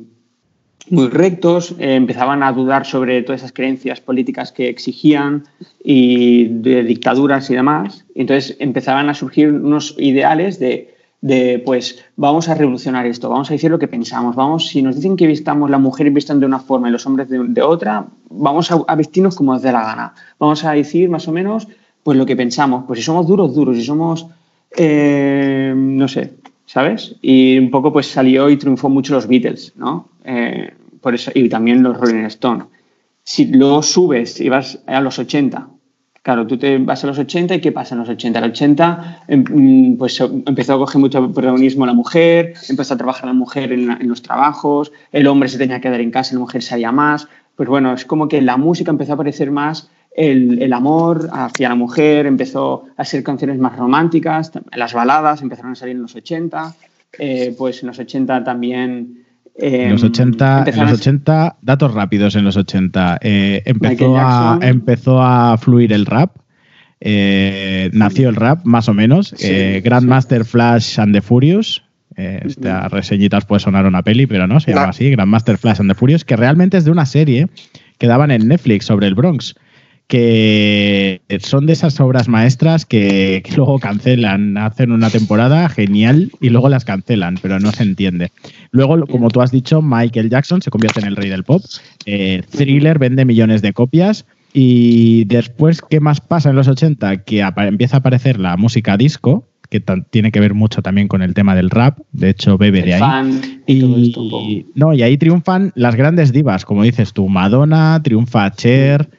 muy 0.91 1.09
rectos, 1.09 1.75
eh, 1.79 1.95
empezaban 1.95 2.43
a 2.43 2.53
dudar 2.53 2.87
sobre 2.87 3.23
todas 3.23 3.43
esas 3.43 3.53
creencias 3.53 4.01
políticas 4.01 4.53
que 4.53 4.69
exigían 4.69 5.45
y 5.85 6.47
de 6.47 6.83
dictaduras 6.83 7.51
y 7.51 7.55
demás. 7.55 8.05
Entonces 8.15 8.57
empezaban 8.59 9.09
a 9.09 9.15
surgir 9.15 9.53
unos 9.53 9.95
ideales 9.99 10.59
de, 10.59 10.95
de, 11.21 11.63
pues, 11.65 12.05
vamos 12.17 12.49
a 12.49 12.55
revolucionar 12.55 13.07
esto, 13.07 13.29
vamos 13.29 13.51
a 13.51 13.55
decir 13.55 13.71
lo 13.71 13.79
que 13.79 13.89
pensamos, 13.89 14.37
vamos, 14.37 14.69
si 14.69 14.83
nos 14.83 14.95
dicen 14.95 15.17
que 15.17 15.27
vistamos, 15.27 15.71
la 15.71 15.79
mujer 15.79 16.11
vistan 16.11 16.39
de 16.39 16.47
una 16.47 16.61
forma 16.61 16.89
y 16.89 16.93
los 16.93 17.07
hombres 17.07 17.29
de, 17.29 17.63
otra, 17.63 18.07
vamos 18.31 18.71
a, 18.71 18.95
vestirnos 18.95 19.35
como 19.37 19.53
nos 19.53 19.63
dé 19.63 19.73
la 19.73 19.83
gana. 19.83 20.15
Vamos 20.39 20.65
a 20.65 20.73
decir 20.73 21.09
más 21.09 21.27
o 21.27 21.33
menos 21.33 21.67
pues 22.03 22.17
lo 22.17 22.25
que 22.25 22.37
pensamos. 22.37 22.85
Pues 22.87 23.01
si 23.01 23.05
somos 23.05 23.27
duros, 23.27 23.55
duros, 23.55 23.77
si 23.77 23.85
somos, 23.85 24.27
eh, 24.77 25.75
no 25.77 26.07
sé, 26.09 26.35
¿sabes? 26.67 27.17
Y 27.21 27.59
un 27.59 27.71
poco 27.71 27.93
pues 27.93 28.07
salió 28.07 28.49
y 28.49 28.57
triunfó 28.57 28.89
mucho 28.89 29.15
los 29.15 29.27
Beatles, 29.27 29.73
¿no? 29.77 30.09
Eh, 30.25 30.73
por 31.01 31.15
eso, 31.15 31.31
y 31.35 31.49
también 31.49 31.83
los 31.83 31.99
Rolling 31.99 32.25
Stones. 32.27 32.67
Si 33.25 33.47
luego 33.47 33.83
subes 33.83 34.41
y 34.41 34.49
vas 34.49 34.79
a 34.87 35.01
los 35.01 35.19
80, 35.19 35.69
claro, 36.23 36.47
tú 36.47 36.59
te 36.59 36.79
vas 36.79 37.03
a 37.05 37.07
los 37.07 37.19
80 37.19 37.57
y 37.57 37.61
¿qué 37.61 37.73
pasa 37.73 37.95
en 37.95 38.01
los 38.01 38.09
80? 38.09 38.39
En 38.39 38.45
los 38.45 38.51
80 38.51 39.25
em, 39.29 39.97
pues 39.97 40.21
empezó 40.21 40.75
a 40.75 40.79
coger 40.79 41.01
mucho 41.01 41.33
protagonismo 41.33 41.87
la 41.87 41.95
mujer, 41.95 42.55
empezó 42.69 42.95
a 42.95 42.97
trabajar 42.97 43.27
la 43.27 43.33
mujer 43.33 43.73
en, 43.73 44.09
los 44.09 44.23
trabajos, 44.23 44.93
el 45.13 45.27
hombre 45.27 45.49
se 45.49 45.59
tenía 45.59 45.77
que 45.77 45.89
quedar 45.89 46.01
en 46.01 46.11
casa, 46.11 46.35
la 46.35 46.41
mujer 46.41 46.63
salía 46.63 46.93
más. 46.93 47.29
Pues 47.57 47.69
bueno, 47.69 47.93
es 47.93 48.05
como 48.05 48.29
que 48.29 48.41
la 48.41 48.57
música 48.57 48.91
empezó 48.91 49.13
a 49.13 49.15
aparecer 49.15 49.51
más 49.51 49.91
el, 50.15 50.73
amor 50.73 51.29
hacia 51.33 51.69
la 51.69 51.75
mujer, 51.75 52.27
empezó 52.27 52.85
a 52.97 53.05
ser 53.05 53.23
canciones 53.23 53.59
más 53.59 53.77
románticas, 53.77 54.53
las 54.75 54.93
baladas 54.93 55.43
empezaron 55.43 55.73
a 55.73 55.75
salir 55.75 55.97
en 55.97 56.03
los 56.03 56.15
80, 56.15 56.75
eh, 57.19 57.55
pues 57.57 57.83
en 57.83 57.89
los 57.89 57.99
80 57.99 58.45
también 58.45 59.25
en 59.59 59.91
los 59.91 60.03
80, 60.05 60.65
em, 60.67 60.75
en 60.75 60.81
los 60.81 60.93
80, 61.01 61.57
datos 61.63 61.93
rápidos 61.93 62.37
en 62.37 62.45
los 62.45 62.57
80, 62.57 63.19
eh, 63.21 63.63
empezó, 63.65 64.17
a, 64.17 64.59
empezó 64.63 65.23
a 65.23 65.59
fluir 65.59 65.93
el 65.93 66.07
rap. 66.07 66.37
Eh, 67.01 67.91
nació 67.93 68.29
el 68.29 68.37
rap, 68.37 68.65
más 68.65 68.89
o 68.89 68.95
menos. 68.95 69.35
Eh, 69.41 69.81
Grandmaster 69.85 70.45
Flash 70.45 70.99
and 70.99 71.15
the 71.15 71.21
Furious. 71.21 71.83
Estas 72.17 72.91
reseñitas 72.91 73.45
puede 73.45 73.61
sonar 73.61 73.87
una 73.87 74.03
peli, 74.03 74.27
pero 74.27 74.49
no, 74.49 74.59
se 74.59 74.73
llama 74.73 74.89
así, 74.89 75.09
Grandmaster 75.11 75.57
Flash 75.57 75.81
and 75.81 75.89
the 75.89 75.95
Furious, 75.95 76.25
que 76.25 76.35
realmente 76.35 76.77
es 76.77 76.85
de 76.85 76.91
una 76.91 77.07
serie 77.07 77.47
que 77.99 78.09
daban 78.09 78.33
en 78.33 78.49
Netflix 78.49 78.87
sobre 78.87 79.07
el 79.07 79.15
Bronx 79.15 79.55
que 80.09 81.21
son 81.41 81.67
de 81.67 81.75
esas 81.75 82.01
obras 82.01 82.29
maestras 82.29 82.87
que, 82.87 83.43
luego 83.55 83.79
cancelan, 83.79 84.57
hacen 84.57 84.91
una 84.91 85.11
temporada 85.11 85.69
genial 85.69 86.33
y 86.41 86.49
luego 86.49 86.71
las 86.71 86.87
cancelan, 86.87 87.39
pero 87.41 87.61
no 87.61 87.71
se 87.73 87.83
entiende. 87.83 88.33
Luego, 88.71 89.07
como 89.07 89.29
tú 89.29 89.43
has 89.43 89.53
dicho, 89.53 89.83
Michael 89.83 90.31
Jackson 90.31 90.63
se 90.63 90.71
convierte 90.71 91.01
en 91.01 91.07
el 91.07 91.17
rey 91.17 91.29
del 91.29 91.45
pop, 91.45 91.63
eh, 92.07 92.43
Thriller 92.51 92.99
vende 92.99 93.27
millones 93.27 93.61
de 93.61 93.75
copias 93.75 94.25
y 94.55 95.27
después, 95.27 95.83
¿qué 95.83 96.01
más 96.01 96.23
pasa 96.23 96.51
en 96.51 96.57
los 96.57 96.69
80? 96.69 97.19
Que 97.25 97.47
empieza 97.57 97.99
a 97.99 98.01
aparecer 98.01 98.41
la 98.41 98.57
música 98.57 98.97
disco, 98.97 99.47
que 99.69 99.83
tiene 100.11 100.33
que 100.33 100.41
ver 100.41 100.55
mucho 100.55 100.81
también 100.81 101.09
con 101.09 101.21
el 101.21 101.35
tema 101.35 101.55
del 101.55 101.69
rap, 101.69 101.99
de 102.13 102.31
hecho 102.31 102.57
bebe 102.57 102.81
de 102.81 102.95
ahí. 102.95 103.63
y, 103.67 104.67
no, 104.75 104.95
y 104.95 105.03
ahí 105.03 105.19
triunfan 105.19 105.73
las 105.75 105.97
grandes 105.97 106.33
divas, 106.33 106.65
como 106.65 106.83
dices 106.83 107.13
tú, 107.13 107.29
Madonna, 107.29 108.01
triunfa 108.03 108.51
Cher, 108.53 109.11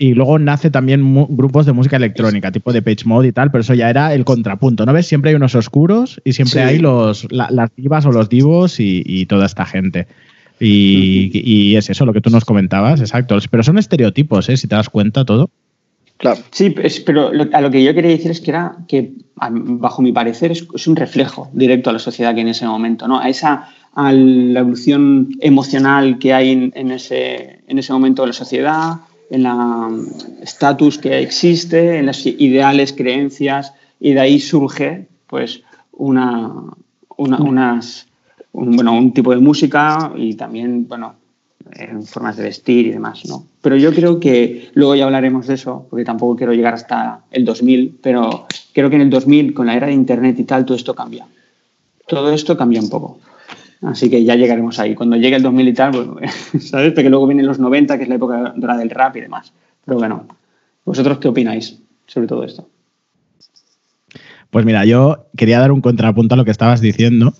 y 0.00 0.14
luego 0.14 0.38
nace 0.38 0.70
también 0.70 1.26
grupos 1.28 1.66
de 1.66 1.74
música 1.74 1.98
electrónica, 1.98 2.50
tipo 2.50 2.72
de 2.72 2.80
Page 2.80 3.04
Mode 3.04 3.28
y 3.28 3.32
tal, 3.32 3.50
pero 3.50 3.60
eso 3.60 3.74
ya 3.74 3.90
era 3.90 4.14
el 4.14 4.24
contrapunto, 4.24 4.86
¿no 4.86 4.94
ves? 4.94 5.06
Siempre 5.06 5.28
hay 5.28 5.36
unos 5.36 5.54
oscuros 5.54 6.22
y 6.24 6.32
siempre 6.32 6.62
hay 6.62 6.78
los, 6.78 7.30
las 7.30 7.70
divas 7.76 8.06
o 8.06 8.10
los 8.10 8.30
divos 8.30 8.80
y, 8.80 9.26
toda 9.26 9.44
esta 9.44 9.66
gente. 9.66 10.06
Y, 10.58 11.76
es 11.76 11.90
eso 11.90 12.06
lo 12.06 12.14
que 12.14 12.22
tú 12.22 12.30
nos 12.30 12.46
comentabas, 12.46 13.00
exacto. 13.00 13.36
Pero 13.50 13.62
son 13.62 13.76
estereotipos, 13.76 14.48
¿eh? 14.48 14.56
Si 14.56 14.66
te 14.66 14.74
das 14.74 14.88
cuenta 14.88 15.26
todo. 15.26 15.50
Claro. 16.16 16.40
Sí, 16.50 16.74
pero 17.04 17.30
a 17.52 17.60
lo 17.60 17.70
que 17.70 17.84
yo 17.84 17.92
quería 17.92 18.12
decir 18.12 18.30
es 18.30 18.40
que 18.40 18.52
era 18.52 18.76
que, 18.88 19.12
bajo 19.36 20.00
mi 20.00 20.12
parecer, 20.12 20.50
es, 20.50 20.86
un 20.86 20.96
reflejo 20.96 21.50
directo 21.52 21.90
a 21.90 21.92
la 21.92 21.98
sociedad 21.98 22.34
que 22.34 22.40
en 22.40 22.48
ese 22.48 22.64
momento, 22.64 23.06
¿no? 23.06 23.20
A 23.20 23.28
esa 23.28 23.68
a 23.92 24.12
la 24.12 24.60
evolución 24.60 25.28
emocional 25.40 26.18
que 26.18 26.32
hay 26.32 26.70
en, 26.74 26.90
ese, 26.90 27.60
en 27.66 27.78
ese 27.78 27.92
momento 27.92 28.22
de 28.22 28.28
la 28.28 28.32
sociedad, 28.32 29.00
en 29.30 29.44
la 29.44 29.88
estatus 30.42 30.98
que 30.98 31.20
existe, 31.20 31.98
en 31.98 32.06
las 32.06 32.26
ideales 32.26 32.92
creencias, 32.92 33.72
y 34.00 34.12
de 34.12 34.20
ahí 34.20 34.40
surge 34.40 35.06
pues 35.26 35.62
una, 35.92 36.52
unas, 37.16 38.06
un, 38.52 38.76
bueno, 38.76 38.92
un 38.92 39.12
tipo 39.12 39.30
de 39.30 39.38
música 39.38 40.12
y 40.16 40.34
también, 40.34 40.88
bueno, 40.88 41.14
en 41.72 42.02
formas 42.02 42.36
de 42.36 42.44
vestir 42.44 42.86
y 42.88 42.90
demás, 42.90 43.24
¿no? 43.26 43.44
Pero 43.62 43.76
yo 43.76 43.92
creo 43.92 44.18
que 44.18 44.70
luego 44.74 44.96
ya 44.96 45.04
hablaremos 45.04 45.46
de 45.46 45.54
eso, 45.54 45.86
porque 45.88 46.04
tampoco 46.04 46.36
quiero 46.36 46.52
llegar 46.52 46.74
hasta 46.74 47.20
el 47.30 47.44
2000, 47.44 47.98
pero 48.02 48.46
creo 48.72 48.90
que 48.90 48.96
en 48.96 49.02
el 49.02 49.10
2000, 49.10 49.54
con 49.54 49.66
la 49.66 49.76
era 49.76 49.86
de 49.86 49.92
Internet 49.92 50.38
y 50.40 50.44
tal, 50.44 50.64
todo 50.64 50.76
esto 50.76 50.94
cambia. 50.94 51.26
Todo 52.08 52.32
esto 52.32 52.56
cambia 52.56 52.80
un 52.80 52.90
poco. 52.90 53.18
Así 53.82 54.10
que 54.10 54.24
ya 54.24 54.36
llegaremos 54.36 54.78
ahí. 54.78 54.94
Cuando 54.94 55.16
llegue 55.16 55.36
el 55.36 55.42
2000 55.42 55.68
y 55.68 55.72
tal, 55.72 56.12
pues, 56.12 56.34
¿sabes? 56.70 56.92
Porque 56.92 57.08
luego 57.08 57.26
vienen 57.26 57.46
los 57.46 57.58
90, 57.58 57.96
que 57.96 58.02
es 58.04 58.08
la 58.08 58.16
época 58.16 58.52
dorada 58.56 58.80
del 58.80 58.90
rap 58.90 59.16
y 59.16 59.20
demás. 59.20 59.52
Pero 59.84 59.98
bueno, 59.98 60.26
¿vosotros 60.84 61.18
qué 61.18 61.28
opináis 61.28 61.78
sobre 62.06 62.26
todo 62.26 62.44
esto? 62.44 62.68
Pues 64.50 64.64
mira, 64.64 64.84
yo 64.84 65.26
quería 65.36 65.60
dar 65.60 65.72
un 65.72 65.80
contrapunto 65.80 66.34
a 66.34 66.36
lo 66.36 66.44
que 66.44 66.50
estabas 66.50 66.80
diciendo, 66.80 67.32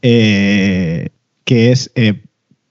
eh, 0.00 1.10
que 1.44 1.72
es, 1.72 1.90
eh, 1.96 2.22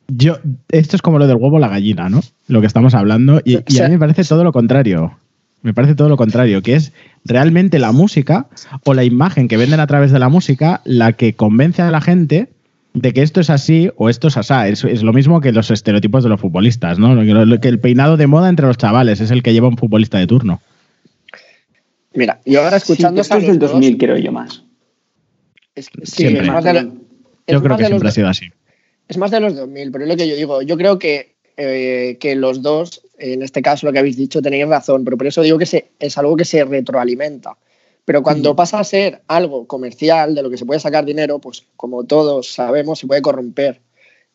yo, 0.07 0.37
esto 0.69 0.95
es 0.95 1.01
como 1.01 1.19
lo 1.19 1.27
del 1.27 1.35
huevo 1.35 1.59
la 1.59 1.67
gallina, 1.67 2.09
¿no? 2.09 2.21
Lo 2.47 2.61
que 2.61 2.67
estamos 2.67 2.95
hablando, 2.95 3.41
y, 3.43 3.59
y 3.67 3.79
a 3.79 3.85
mí 3.85 3.91
me 3.91 3.99
parece 3.99 4.23
todo 4.23 4.43
lo 4.43 4.53
contrario. 4.53 5.17
Me 5.61 5.73
parece 5.73 5.95
todo 5.95 6.09
lo 6.09 6.15
contrario, 6.15 6.61
que 6.61 6.75
es 6.75 6.93
realmente 7.25 7.79
la 7.79 7.91
música 7.91 8.47
o 8.85 8.93
la 8.93 9.03
imagen 9.03 9.47
que 9.47 9.57
venden 9.57 9.79
a 9.79 9.87
través 9.87 10.11
de 10.11 10.19
la 10.19 10.29
música 10.29 10.81
la 10.85 11.13
que 11.13 11.33
convence 11.33 11.81
a 11.81 11.89
la 11.89 12.01
gente 12.01 12.49
de 12.95 13.13
que 13.13 13.21
esto 13.21 13.41
es 13.41 13.49
así 13.49 13.91
o 13.97 14.09
esto 14.09 14.29
es 14.29 14.37
asá. 14.37 14.67
Es, 14.67 14.83
es, 14.83 15.03
lo 15.03 15.13
mismo 15.13 15.41
que 15.41 15.51
los 15.51 15.69
estereotipos 15.69 16.23
de 16.23 16.29
los 16.29 16.39
futbolistas, 16.39 16.97
¿no? 16.97 17.15
Que 17.59 17.67
el 17.67 17.79
peinado 17.79 18.17
de 18.17 18.25
moda 18.25 18.49
entre 18.49 18.65
los 18.65 18.77
chavales 18.77 19.21
es 19.21 19.31
el 19.31 19.43
que 19.43 19.53
lleva 19.53 19.67
un 19.67 19.77
futbolista 19.77 20.17
de 20.17 20.27
turno. 20.27 20.61
Mira, 22.13 22.39
yo 22.45 22.63
ahora 22.63 22.77
escuchando. 22.77 23.21
Sí, 23.21 23.27
esto 23.27 23.37
es 23.37 23.47
del 23.47 23.59
2000, 23.59 23.97
creo 23.97 24.17
yo 24.17 24.31
más. 24.31 24.63
Es, 25.75 25.89
sí, 26.03 26.23
yo 27.47 27.61
creo 27.61 27.77
que 27.77 27.85
siempre 27.85 28.07
ha 28.07 28.11
sido 28.11 28.29
así. 28.29 28.45
Es 29.09 29.17
más 29.17 29.29
de 29.29 29.41
los 29.41 29.55
2000, 29.55 29.91
pero 29.91 30.05
es 30.05 30.09
lo 30.09 30.15
que 30.15 30.27
yo 30.27 30.35
digo. 30.35 30.61
Yo 30.61 30.77
creo 30.77 30.97
que, 30.97 31.35
eh, 31.57 32.17
que 32.19 32.35
los 32.35 32.61
dos, 32.61 33.01
en 33.19 33.43
este 33.43 33.61
caso 33.61 33.85
lo 33.85 33.93
que 33.93 33.99
habéis 33.99 34.15
dicho, 34.15 34.41
tenéis 34.41 34.67
razón, 34.67 35.03
pero 35.03 35.17
por 35.17 35.27
eso 35.27 35.41
digo 35.41 35.57
que 35.57 35.65
se, 35.65 35.91
es 35.99 36.17
algo 36.17 36.37
que 36.37 36.45
se 36.45 36.63
retroalimenta. 36.63 37.57
Pero 38.05 38.21
cuando 38.21 38.55
pasa 38.55 38.79
a 38.79 38.83
ser 38.83 39.23
algo 39.27 39.65
comercial, 39.65 40.35
de 40.35 40.43
lo 40.43 40.49
que 40.51 40.57
se 40.57 40.65
puede 40.65 40.79
sacar 40.79 41.05
dinero, 41.05 41.39
pues 41.39 41.63
como 41.75 42.03
todos 42.03 42.53
sabemos, 42.53 42.99
se 42.99 43.07
puede 43.07 43.23
corromper. 43.23 43.81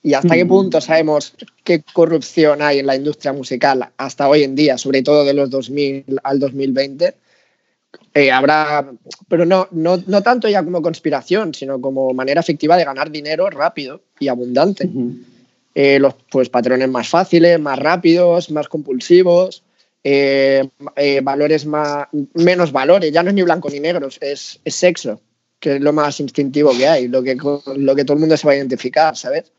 ¿Y 0.03 0.15
hasta 0.15 0.35
qué 0.35 0.45
punto 0.47 0.81
sabemos 0.81 1.35
qué 1.63 1.83
corrupción 1.93 2.63
hay 2.63 2.81
en 2.81 2.87
la 2.87 2.97
industria 2.97 3.33
musical 3.33 3.91
hasta 3.97 4.29
hoy 4.29 4.43
en 4.43 4.57
día, 4.57 4.77
sobre 4.77 5.03
todo 5.03 5.25
de 5.25 5.35
los 5.35 5.51
2000 5.51 6.21
al 6.25 6.39
2020? 6.41 7.15
Eh, 8.15 8.33
habrá, 8.33 8.91
pero 9.29 9.45
no, 9.45 9.69
no, 9.71 10.03
no, 10.05 10.23
tanto 10.23 10.49
ya 10.49 10.65
como 10.65 10.83
conspiración, 10.83 11.55
sino 11.55 11.81
como 11.81 12.13
manera 12.13 12.41
efectiva 12.41 12.77
de 12.77 12.85
ganar 12.85 13.11
dinero 13.11 13.51
rápido 13.51 14.03
y 14.19 14.29
abundante. 14.29 14.89
Eh, 15.75 15.99
los 16.01 16.15
pues, 16.31 16.49
patrones 16.49 16.89
más 16.89 17.09
fáciles, 17.09 17.61
más 17.61 17.79
rápidos, 17.79 18.51
más 18.51 18.69
compulsivos, 18.69 19.63
eh, 20.03 20.69
eh, 20.97 21.21
valores 21.23 21.67
más, 21.67 22.09
menos 22.35 22.73
valores, 22.73 23.13
ya 23.13 23.23
no 23.23 23.29
es 23.29 23.35
ni 23.35 23.43
blanco 23.43 23.69
ni 23.71 23.81
negro, 23.81 24.09
es, 24.21 24.61
sexo, 24.65 25.21
que 25.59 25.77
es 25.77 25.81
lo 25.81 25.93
más 25.93 26.21
instintivo 26.21 26.71
que 26.77 26.89
hay, 26.89 27.09
lo 27.09 27.23
que, 27.23 27.37
lo 27.77 27.95
que 27.95 28.05
todo 28.05 28.15
el 28.15 28.21
mundo 28.21 28.37
se 28.37 28.47
va 28.47 28.55
a 28.55 28.57
identificar, 28.57 29.17
¿sabes? 29.17 29.53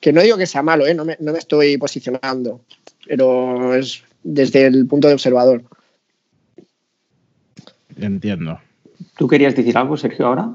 Que 0.00 0.12
no 0.12 0.22
digo 0.22 0.36
que 0.36 0.46
sea 0.46 0.62
malo, 0.62 0.86
¿eh? 0.86 0.94
no, 0.94 1.04
me, 1.04 1.16
no 1.20 1.32
me 1.32 1.38
estoy 1.38 1.76
posicionando, 1.76 2.60
pero 3.06 3.74
es 3.74 4.02
desde 4.22 4.66
el 4.66 4.86
punto 4.86 5.08
de 5.08 5.14
observador. 5.14 5.64
Entiendo. 7.96 8.60
¿Tú 9.18 9.28
querías 9.28 9.54
decir 9.54 9.76
algo, 9.76 9.96
Sergio, 9.96 10.26
ahora? 10.26 10.50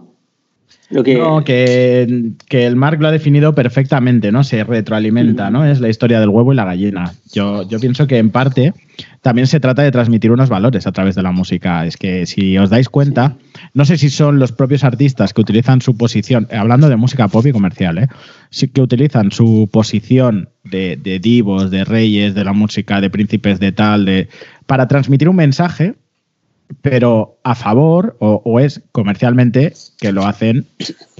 No, 0.92 1.44
que, 1.44 2.36
el 2.50 2.76
Mark 2.76 3.02
lo 3.02 3.08
ha 3.08 3.12
definido 3.12 3.56
perfectamente, 3.56 4.32
¿no? 4.32 4.44
Se 4.44 4.64
retroalimenta, 4.64 5.50
¿no? 5.50 5.66
Es 5.66 5.80
la 5.80 5.90
historia 5.90 6.20
del 6.20 6.30
huevo 6.30 6.54
y 6.54 6.56
la 6.56 6.66
gallina. 6.66 7.12
Yo, 7.34 7.68
yo 7.68 7.80
pienso 7.80 8.06
que 8.06 8.20
en 8.20 8.30
parte 8.30 8.74
también 9.22 9.48
se 9.48 9.60
trata 9.60 9.82
de 9.82 9.92
transmitir 9.92 10.32
unos 10.32 10.48
valores 10.48 10.86
a 10.86 10.92
través 10.92 11.16
de 11.16 11.24
la 11.24 11.32
música. 11.32 11.86
Es 11.88 11.98
que 11.98 12.28
si 12.28 12.56
os 12.60 12.70
dais 12.70 12.88
cuenta, 12.88 13.36
no 13.74 13.84
sé 13.84 13.98
si 13.98 14.12
son 14.12 14.38
los 14.38 14.52
propios 14.52 14.84
artistas 14.84 15.34
que 15.34 15.42
utilizan 15.42 15.82
su 15.82 15.98
posición, 15.98 16.48
hablando 16.52 16.88
de 16.88 16.96
música 16.98 17.28
pop 17.28 17.46
y 17.48 17.52
comercial, 17.52 17.98
¿eh? 17.98 18.08
Sí 18.52 18.68
que 18.68 18.82
utilizan 18.82 19.32
su 19.32 19.68
posición 19.72 20.50
de, 20.64 20.98
de 20.98 21.18
divos, 21.18 21.72
de 21.72 21.84
reyes, 21.84 22.36
de 22.36 22.44
la 22.44 22.54
música, 22.54 23.02
de 23.02 23.10
príncipes 23.10 23.60
de 23.60 23.72
tal, 23.72 24.06
de 24.06 24.30
para 24.68 24.88
transmitir 24.88 25.30
un 25.30 25.36
mensaje 25.36 25.96
pero 26.82 27.38
a 27.44 27.56
favor 27.56 28.16
o, 28.20 28.60
es 28.60 28.82
comercialmente 28.92 29.74
que 30.00 30.12
lo 30.12 30.26
hacen 30.26 30.66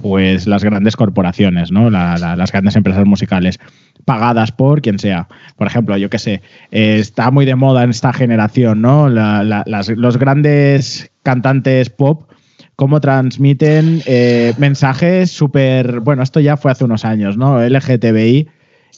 pues 0.02 0.46
las 0.46 0.64
grandes 0.64 0.96
corporaciones, 0.96 1.70
¿no? 1.72 1.90
las 1.90 2.52
grandes 2.52 2.76
empresas 2.76 3.04
musicales 3.06 3.58
pagadas 4.04 4.52
por 4.52 4.82
quien 4.82 4.98
sea. 4.98 5.28
Por 5.56 5.66
ejemplo, 5.66 5.96
yo 5.96 6.10
qué 6.10 6.18
sé, 6.18 6.42
está 6.70 7.30
muy 7.30 7.44
de 7.44 7.54
moda 7.54 7.84
en 7.84 7.90
esta 7.90 8.12
generación, 8.12 8.80
¿no? 8.80 9.08
los 9.08 10.18
grandes 10.18 11.10
cantantes 11.22 11.90
pop, 11.90 12.30
cómo 12.76 13.00
transmiten 13.00 14.02
eh, 14.06 14.52
mensajes 14.58 15.30
súper, 15.30 16.00
bueno, 16.00 16.22
esto 16.22 16.40
ya 16.40 16.56
fue 16.56 16.70
hace 16.70 16.84
unos 16.84 17.04
años, 17.04 17.36
¿no? 17.36 17.60
LGTBI 17.66 18.48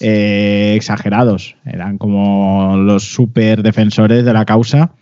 eh, 0.00 0.74
exagerados, 0.76 1.56
eran 1.64 1.96
como 1.96 2.76
los 2.76 3.04
súper 3.04 3.62
defensores 3.62 4.24
de 4.24 4.32
la 4.32 4.44
causa 4.44 4.92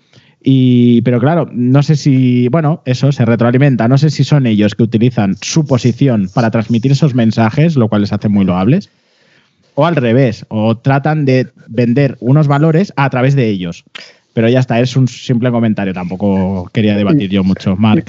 y, 0.42 1.02
pero 1.02 1.18
claro, 1.18 1.48
no 1.52 1.82
sé 1.82 1.96
si, 1.96 2.48
bueno, 2.48 2.82
eso 2.84 3.10
se 3.10 3.24
retroalimenta. 3.24 3.88
No 3.88 3.98
sé 3.98 4.10
si 4.10 4.22
son 4.22 4.46
ellos 4.46 4.74
que 4.74 4.84
utilizan 4.84 5.36
su 5.40 5.66
posición 5.66 6.28
para 6.32 6.50
transmitir 6.50 6.92
esos 6.92 7.14
mensajes, 7.14 7.76
lo 7.76 7.88
cual 7.88 8.02
les 8.02 8.12
hace 8.12 8.28
muy 8.28 8.44
loables, 8.44 8.90
o 9.74 9.86
al 9.86 9.96
revés, 9.96 10.46
o 10.48 10.76
tratan 10.76 11.24
de 11.24 11.48
vender 11.66 12.16
unos 12.20 12.46
valores 12.48 12.92
a 12.96 13.10
través 13.10 13.34
de 13.34 13.48
ellos. 13.48 13.84
Pero 14.34 14.48
ya 14.48 14.60
está, 14.60 14.78
es 14.80 14.96
un 14.96 15.08
simple 15.08 15.50
comentario, 15.50 15.94
tampoco 15.94 16.68
quería 16.72 16.94
debatir 16.94 17.30
yo 17.30 17.42
mucho. 17.42 17.74
Mark. 17.74 18.04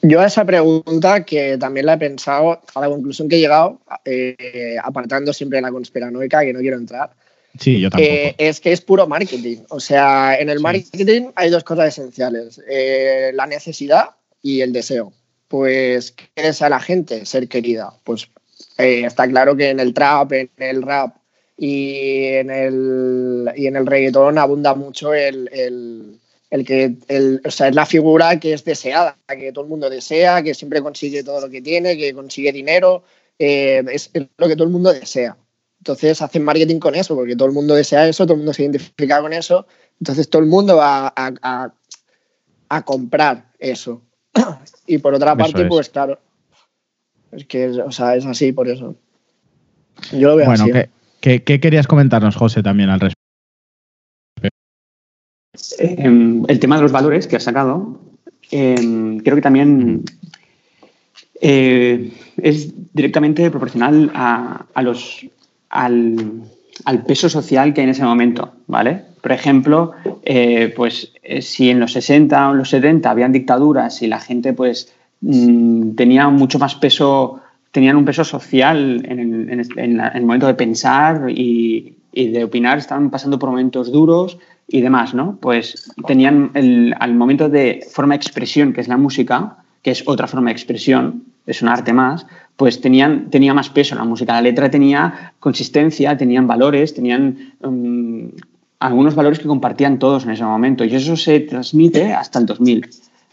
Yo 0.00 0.20
a 0.20 0.26
esa 0.26 0.44
pregunta, 0.44 1.24
que 1.24 1.58
también 1.58 1.86
la 1.86 1.94
he 1.94 1.98
pensado, 1.98 2.60
a 2.74 2.80
la 2.80 2.88
conclusión 2.88 3.28
que 3.28 3.36
he 3.36 3.40
llegado, 3.40 3.80
eh, 4.04 4.76
apartando 4.82 5.32
siempre 5.32 5.60
la 5.60 5.72
conspiranoica, 5.72 6.42
que 6.42 6.52
no 6.52 6.60
quiero 6.60 6.78
entrar, 6.78 7.10
Sí, 7.58 7.80
yo 7.80 7.90
tampoco. 7.90 8.10
Eh, 8.10 8.34
es 8.38 8.60
que 8.60 8.72
es 8.72 8.80
puro 8.80 9.06
marketing. 9.06 9.58
O 9.68 9.80
sea, 9.80 10.36
en 10.38 10.48
el 10.48 10.60
marketing 10.60 11.30
hay 11.34 11.50
dos 11.50 11.64
cosas 11.64 11.88
esenciales: 11.88 12.60
eh, 12.68 13.30
la 13.34 13.46
necesidad 13.46 14.10
y 14.40 14.60
el 14.62 14.72
deseo. 14.72 15.12
Pues, 15.48 16.12
¿qué 16.12 16.42
desea 16.42 16.68
la 16.70 16.80
gente? 16.80 17.26
Ser 17.26 17.48
querida. 17.48 17.92
Pues 18.04 18.28
eh, 18.78 19.04
está 19.04 19.28
claro 19.28 19.54
que 19.56 19.68
en 19.68 19.80
el 19.80 19.92
trap, 19.92 20.32
en 20.32 20.50
el 20.56 20.82
rap 20.82 21.16
y 21.56 22.24
en 22.24 22.50
el, 22.50 23.52
y 23.54 23.66
en 23.66 23.76
el 23.76 23.86
reggaetón 23.86 24.38
abunda 24.38 24.74
mucho 24.74 25.12
el, 25.12 26.18
que 26.66 26.96
o 27.44 27.50
sea, 27.50 27.68
es 27.68 27.74
la 27.74 27.86
figura 27.86 28.40
que 28.40 28.54
es 28.54 28.64
deseada, 28.64 29.16
que 29.28 29.52
todo 29.52 29.64
el 29.64 29.70
mundo 29.70 29.90
desea, 29.90 30.42
que 30.42 30.54
siempre 30.54 30.80
consigue 30.80 31.22
todo 31.22 31.42
lo 31.42 31.50
que 31.50 31.60
tiene, 31.60 31.98
que 31.98 32.14
consigue 32.14 32.50
dinero. 32.50 33.04
es 33.38 34.10
lo 34.38 34.48
que 34.48 34.54
todo 34.54 34.64
el 34.64 34.72
mundo 34.72 34.92
desea. 34.92 35.36
Entonces 35.82 36.22
hacen 36.22 36.44
marketing 36.44 36.78
con 36.78 36.94
eso, 36.94 37.16
porque 37.16 37.34
todo 37.34 37.48
el 37.48 37.54
mundo 37.54 37.74
desea 37.74 38.06
eso, 38.06 38.24
todo 38.24 38.34
el 38.34 38.38
mundo 38.38 38.52
se 38.52 38.62
identifica 38.62 39.20
con 39.20 39.32
eso. 39.32 39.66
Entonces 39.98 40.30
todo 40.30 40.40
el 40.40 40.48
mundo 40.48 40.76
va 40.76 41.12
a, 41.16 42.82
comprar 42.84 43.50
eso. 43.58 44.00
y 44.86 44.98
por 44.98 45.12
otra 45.12 45.34
parte, 45.34 45.64
pues 45.64 45.88
claro, 45.88 46.20
es 47.32 47.46
que 47.46 47.66
o 47.68 47.90
sea, 47.90 48.14
es 48.14 48.24
así 48.24 48.52
por 48.52 48.68
eso. 48.68 48.94
Yo 50.12 50.28
lo 50.28 50.36
veo 50.36 50.46
bueno, 50.46 50.66
¿qué, 51.20 51.42
querías 51.42 51.88
comentarnos, 51.88 52.36
José, 52.36 52.62
también 52.62 52.88
al 52.88 53.00
respecto? 53.00 53.18
Em, 55.78 56.44
el 56.46 56.60
tema 56.60 56.76
de 56.76 56.82
los 56.82 56.92
valores 56.92 57.26
que 57.26 57.34
has 57.34 57.42
sacado, 57.42 57.98
em, 58.52 59.18
creo 59.18 59.34
que 59.34 59.42
también 59.42 60.04
eh, 61.40 62.12
es 62.36 62.72
directamente 62.94 63.50
proporcional 63.50 64.12
a, 64.14 64.82
los, 64.82 65.26
al, 65.72 66.42
peso 67.06 67.28
social 67.28 67.74
que 67.74 67.80
hay 67.80 67.84
en 67.86 67.90
ese 67.90 68.04
momento, 68.04 68.52
¿vale? 68.66 69.02
Por 69.20 69.32
ejemplo, 69.32 69.92
eh, 70.22 70.72
pues 70.76 71.12
eh, 71.22 71.42
si 71.42 71.70
en 71.70 71.80
los 71.80 71.92
60 71.92 72.50
o 72.50 72.54
los 72.54 72.70
70 72.70 73.10
habían 73.10 73.32
dictaduras 73.32 74.02
y 74.02 74.06
la 74.06 74.20
gente 74.20 74.52
pues 74.52 74.92
mm, 75.20 75.94
tenía 75.94 76.28
mucho 76.28 76.58
más 76.58 76.74
peso, 76.74 77.40
tenían 77.70 77.96
un 77.96 78.04
peso 78.04 78.24
social 78.24 79.02
en 79.04 79.18
el, 79.18 80.22
momento 80.22 80.46
de 80.46 80.54
pensar 80.54 81.30
y, 81.30 81.96
de 82.12 82.44
opinar, 82.44 82.78
estaban 82.78 83.10
pasando 83.10 83.38
por 83.38 83.50
momentos 83.50 83.90
duros 83.90 84.38
y 84.68 84.80
demás, 84.80 85.14
¿no? 85.14 85.38
Pues 85.40 85.90
tenían 86.06 86.50
el, 86.54 86.94
al 86.98 87.14
momento 87.14 87.48
de 87.48 87.86
forma 87.90 88.14
de 88.14 88.16
expresión, 88.16 88.72
que 88.72 88.82
es 88.82 88.88
la 88.88 88.96
música, 88.96 89.61
que 89.82 89.90
es 89.90 90.02
otra 90.06 90.26
forma 90.26 90.50
de 90.50 90.52
expresión, 90.52 91.24
es 91.46 91.60
un 91.60 91.68
arte 91.68 91.92
más, 91.92 92.26
pues 92.56 92.80
tenían, 92.80 93.30
tenía 93.30 93.52
más 93.52 93.68
peso 93.70 93.94
la 93.94 94.04
música. 94.04 94.34
La 94.34 94.42
letra 94.42 94.70
tenía 94.70 95.34
consistencia, 95.40 96.16
tenían 96.16 96.46
valores, 96.46 96.94
tenían 96.94 97.54
um, 97.60 98.30
algunos 98.78 99.14
valores 99.14 99.38
que 99.38 99.48
compartían 99.48 99.98
todos 99.98 100.24
en 100.24 100.30
ese 100.30 100.44
momento. 100.44 100.84
Y 100.84 100.94
eso 100.94 101.16
se 101.16 101.40
transmite 101.40 102.12
hasta 102.12 102.38
el 102.38 102.46
2000, 102.46 102.88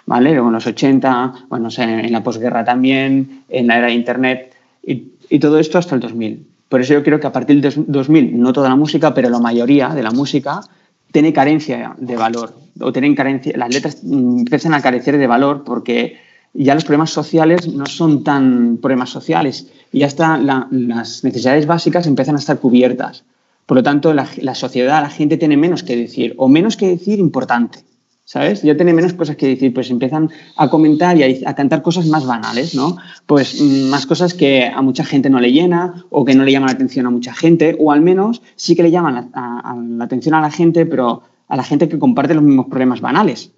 ¿vale? 0.05 0.31
Luego 0.31 0.47
en 0.47 0.53
los 0.53 0.65
80, 0.65 1.45
bueno, 1.49 1.69
en 1.77 2.11
la 2.11 2.23
posguerra 2.23 2.63
también, 2.63 3.43
en 3.49 3.67
la 3.67 3.77
era 3.77 3.87
de 3.87 3.93
Internet, 3.93 4.55
y, 4.83 5.11
y 5.29 5.39
todo 5.39 5.59
esto 5.59 5.77
hasta 5.77 5.95
el 5.95 6.01
2000. 6.01 6.47
Por 6.67 6.81
eso 6.81 6.93
yo 6.93 7.03
creo 7.03 7.19
que 7.19 7.27
a 7.27 7.31
partir 7.31 7.61
del 7.61 7.73
2000, 7.87 8.39
no 8.39 8.53
toda 8.53 8.69
la 8.69 8.75
música, 8.75 9.13
pero 9.13 9.29
la 9.29 9.39
mayoría 9.39 9.89
de 9.89 10.03
la 10.03 10.11
música 10.11 10.61
tiene 11.11 11.33
carencia 11.33 11.95
de 11.97 12.15
valor, 12.15 12.53
o 12.79 12.91
tienen 12.91 13.15
carencia, 13.15 13.53
las 13.57 13.73
letras 13.73 14.03
mm, 14.03 14.39
empiezan 14.39 14.73
a 14.73 14.81
carecer 14.81 15.17
de 15.17 15.27
valor 15.27 15.63
porque 15.63 16.17
ya 16.53 16.75
los 16.75 16.83
problemas 16.83 17.11
sociales 17.11 17.67
no 17.67 17.85
son 17.85 18.23
tan 18.23 18.77
problemas 18.81 19.09
sociales 19.09 19.67
y 19.91 19.99
ya 19.99 20.07
está 20.07 20.37
las 20.37 21.23
necesidades 21.23 21.65
básicas 21.65 22.07
empiezan 22.07 22.35
a 22.35 22.39
estar 22.39 22.59
cubiertas. 22.59 23.23
Por 23.65 23.77
lo 23.77 23.83
tanto, 23.83 24.13
la, 24.15 24.55
sociedad, 24.55 25.01
la 25.01 25.11
gente 25.11 25.37
tiene 25.37 25.55
menos 25.55 25.83
que 25.83 25.95
decir 25.95 26.33
o 26.37 26.47
menos 26.47 26.75
que 26.75 26.87
decir 26.87 27.19
importante. 27.19 27.79
¿Sabes? 28.25 28.61
Ya 28.61 28.75
tiene 28.75 28.93
menos 28.93 29.13
cosas 29.13 29.37
que 29.37 29.47
decir, 29.47 29.73
pues 29.73 29.89
empiezan 29.89 30.29
a 30.55 30.69
comentar 30.69 31.17
y 31.17 31.43
a, 31.43 31.55
cantar 31.55 31.81
cosas 31.81 32.05
más 32.05 32.27
banales, 32.27 32.75
¿no? 32.75 32.95
Pues 33.25 33.59
más 33.61 34.05
cosas 34.05 34.35
que 34.35 34.67
a 34.67 34.83
mucha 34.83 35.03
gente 35.03 35.31
no 35.31 35.39
le 35.39 35.51
llena 35.51 36.05
o 36.11 36.25
que 36.25 36.35
no 36.35 36.43
le 36.43 36.51
llaman 36.51 36.67
la 36.67 36.73
atención 36.73 37.07
a 37.07 37.09
mucha 37.09 37.33
gente, 37.33 37.75
o 37.79 37.91
al 37.91 38.01
menos 38.01 38.43
sí 38.55 38.75
que 38.75 38.83
le 38.83 38.91
llaman 38.91 39.31
la 39.33 40.05
atención 40.05 40.35
a 40.35 40.41
la 40.41 40.51
gente, 40.51 40.85
pero 40.85 41.23
a 41.47 41.55
la 41.55 41.63
gente 41.63 41.89
que 41.89 41.97
comparte 41.97 42.35
los 42.35 42.43
mismos 42.43 42.67
problemas 42.67 43.01
banales. 43.01 43.51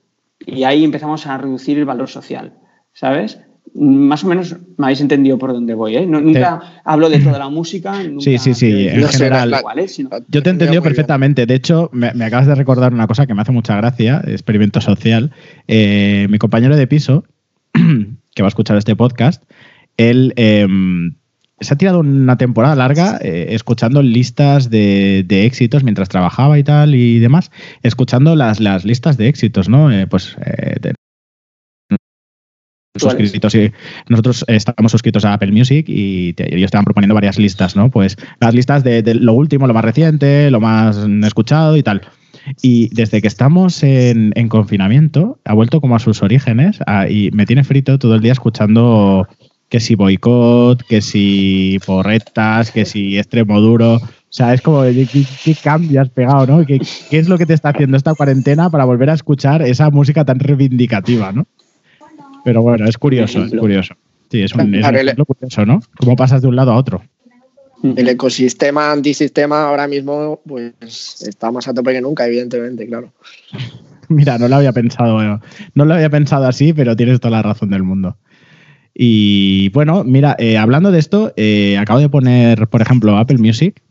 Y 0.45 0.63
ahí 0.63 0.85
empezamos 0.85 1.27
a 1.27 1.37
reducir 1.37 1.77
el 1.77 1.85
valor 1.85 2.09
social. 2.09 2.53
¿Sabes? 2.93 3.39
Más 3.73 4.23
o 4.23 4.27
menos 4.27 4.57
me 4.77 4.87
habéis 4.87 4.99
entendido 4.99 5.37
por 5.37 5.53
dónde 5.53 5.73
voy, 5.73 5.95
¿eh? 5.95 6.05
nunca 6.05 6.81
hablo 6.83 7.09
de 7.09 7.19
toda 7.19 7.39
la 7.39 7.47
música. 7.47 7.93
sí, 8.19 8.37
sí, 8.37 8.53
sí, 8.53 8.87
en 8.87 9.07
general. 9.07 9.53
¿eh? 9.77 9.87
Yo 10.27 10.43
te 10.43 10.49
he 10.49 10.51
entendido 10.51 10.81
perfectamente. 10.81 11.45
De 11.45 11.55
hecho, 11.55 11.89
me, 11.93 12.07
acabas 12.07 12.47
de 12.47 12.55
recordar 12.55 12.93
una 12.93 13.07
cosa 13.07 13.25
que 13.25 13.33
me 13.33 13.41
hace 13.41 13.53
mucha 13.53 13.77
gracia, 13.77 14.21
experimento 14.27 14.81
social. 14.81 15.31
Eh, 15.67 16.27
mi 16.29 16.37
compañero 16.37 16.75
de 16.75 16.85
piso, 16.85 17.23
que 17.73 18.41
va 18.43 18.47
a 18.47 18.49
escuchar 18.49 18.75
este 18.75 18.95
podcast, 18.97 19.43
él 19.95 20.33
em, 20.35 21.15
se 21.61 21.73
ha 21.73 21.77
tirado 21.77 21.99
una 21.99 22.37
temporada 22.37 22.75
larga 22.75 23.19
escuchando 23.21 24.01
listas 24.01 24.69
de, 24.69 25.25
éxitos 25.29 25.83
mientras 25.85 26.09
trabajaba 26.09 26.59
y 26.59 26.63
tal 26.63 26.93
y 26.93 27.19
demás, 27.19 27.51
escuchando 27.83 28.35
las, 28.35 28.59
las 28.59 28.83
listas 28.83 29.15
de 29.15 29.29
éxitos, 29.29 29.69
¿no? 29.69 29.89
pues 30.09 30.35
de 30.81 30.93
suscritos 32.95 33.55
y 33.55 33.71
nosotros 34.09 34.43
estamos 34.47 34.91
suscritos 34.91 35.23
a 35.25 35.33
Apple 35.33 35.51
Music 35.51 35.85
y 35.87 36.35
ellos 36.37 36.65
estaban 36.65 36.85
proponiendo 36.85 37.15
varias 37.15 37.37
listas, 37.37 37.75
¿no? 37.75 37.89
Pues 37.89 38.17
las 38.39 38.53
listas 38.53 38.83
de, 38.83 39.01
lo 39.15 39.33
último, 39.33 39.67
lo 39.67 39.73
más 39.73 39.85
reciente, 39.85 40.51
lo 40.51 40.59
más 40.59 40.97
escuchado 41.23 41.77
y 41.77 41.83
tal. 41.83 42.01
Y 42.61 42.89
desde 42.93 43.21
que 43.21 43.27
estamos 43.27 43.83
en, 43.83 44.33
confinamiento, 44.49 45.39
ha 45.45 45.53
vuelto 45.53 45.79
como 45.79 45.95
a 45.95 45.99
sus 45.99 46.21
orígenes 46.23 46.79
y 47.09 47.31
me 47.31 47.45
tiene 47.45 47.63
frito 47.63 47.97
todo 47.99 48.15
el 48.15 48.21
día 48.21 48.33
escuchando 48.33 49.27
que 49.69 49.79
si 49.79 49.95
boicot, 49.95 50.83
que 50.85 51.01
si 51.01 51.79
porretas, 51.85 52.71
que 52.71 52.83
si 52.83 53.17
extremo 53.17 53.61
duro. 53.61 53.95
O 53.95 54.33
sea, 54.33 54.53
es 54.53 54.61
como, 54.61 54.83
¿qué, 54.83 55.25
qué 55.43 55.55
cambio 55.55 56.01
has 56.01 56.09
pegado, 56.09 56.45
no? 56.45 56.65
¿Qué, 56.65 56.79
¿Qué 57.09 57.19
es 57.19 57.29
lo 57.29 57.37
que 57.37 57.45
te 57.45 57.53
está 57.53 57.69
haciendo 57.69 57.95
esta 57.95 58.13
cuarentena 58.13 58.69
para 58.69 58.83
volver 58.83 59.09
a 59.09 59.13
escuchar 59.13 59.61
esa 59.61 59.89
música 59.89 60.25
tan 60.25 60.39
reivindicativa, 60.39 61.31
no? 61.31 61.47
Pero 62.43 62.61
bueno, 62.61 62.87
es 62.87 62.97
curioso, 62.97 63.43
es 63.43 63.51
curioso. 63.51 63.95
Sí, 64.29 64.41
es 64.41 64.53
un, 64.55 64.73
ejemplo 64.73 65.25
curioso, 65.25 65.65
¿no? 65.65 65.81
Cómo 65.97 66.15
pasas 66.15 66.41
de 66.41 66.47
un 66.47 66.55
lado 66.55 66.71
a 66.71 66.77
otro. 66.77 67.03
El 67.83 68.07
ecosistema 68.07 68.91
antisistema 68.91 69.67
ahora 69.67 69.87
mismo 69.87 70.39
pues 70.45 71.23
está 71.27 71.51
más 71.51 71.67
a 71.67 71.73
tope 71.73 71.93
que 71.93 72.01
nunca, 72.01 72.27
evidentemente, 72.27 72.87
claro. 72.87 73.11
Mira, 74.09 74.37
no 74.37 74.47
lo 74.47 74.57
había 74.57 74.73
pensado, 74.73 75.39
no 75.73 75.85
lo 75.85 75.93
había 75.93 76.09
pensado 76.09 76.45
así, 76.45 76.73
pero 76.73 76.95
tienes 76.95 77.19
toda 77.19 77.37
la 77.37 77.41
razón 77.43 77.69
del 77.69 77.83
mundo. 77.83 78.17
Y 78.93 79.69
bueno, 79.69 80.03
mira, 80.03 80.35
eh, 80.37 80.57
hablando 80.57 80.91
de 80.91 80.99
esto, 80.99 81.33
eh, 81.37 81.77
acabo 81.77 81.99
de 81.99 82.09
poner, 82.09 82.67
por 82.67 82.81
ejemplo, 82.81 83.17
Apple 83.17 83.37
Music 83.37 83.81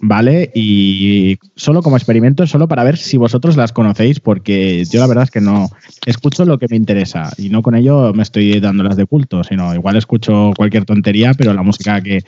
¿vale? 0.00 0.50
Y 0.54 1.38
solo 1.56 1.82
como 1.82 1.96
experimento, 1.96 2.46
solo 2.46 2.68
para 2.68 2.84
ver 2.84 2.96
si 2.96 3.16
vosotros 3.16 3.56
las 3.56 3.72
conocéis, 3.72 4.20
porque 4.20 4.84
yo 4.84 5.00
la 5.00 5.06
verdad 5.06 5.24
es 5.24 5.30
que 5.30 5.40
no 5.40 5.68
escucho 6.04 6.44
lo 6.44 6.58
que 6.58 6.66
me 6.68 6.76
interesa 6.76 7.32
y 7.38 7.48
no 7.48 7.62
con 7.62 7.74
ello 7.74 8.12
me 8.12 8.22
estoy 8.22 8.60
dando 8.60 8.82
las 8.82 8.96
de 8.96 9.06
culto, 9.06 9.42
sino 9.44 9.74
igual 9.74 9.96
escucho 9.96 10.52
cualquier 10.56 10.84
tontería, 10.84 11.32
pero 11.34 11.54
la 11.54 11.62
música 11.62 12.00
que 12.00 12.22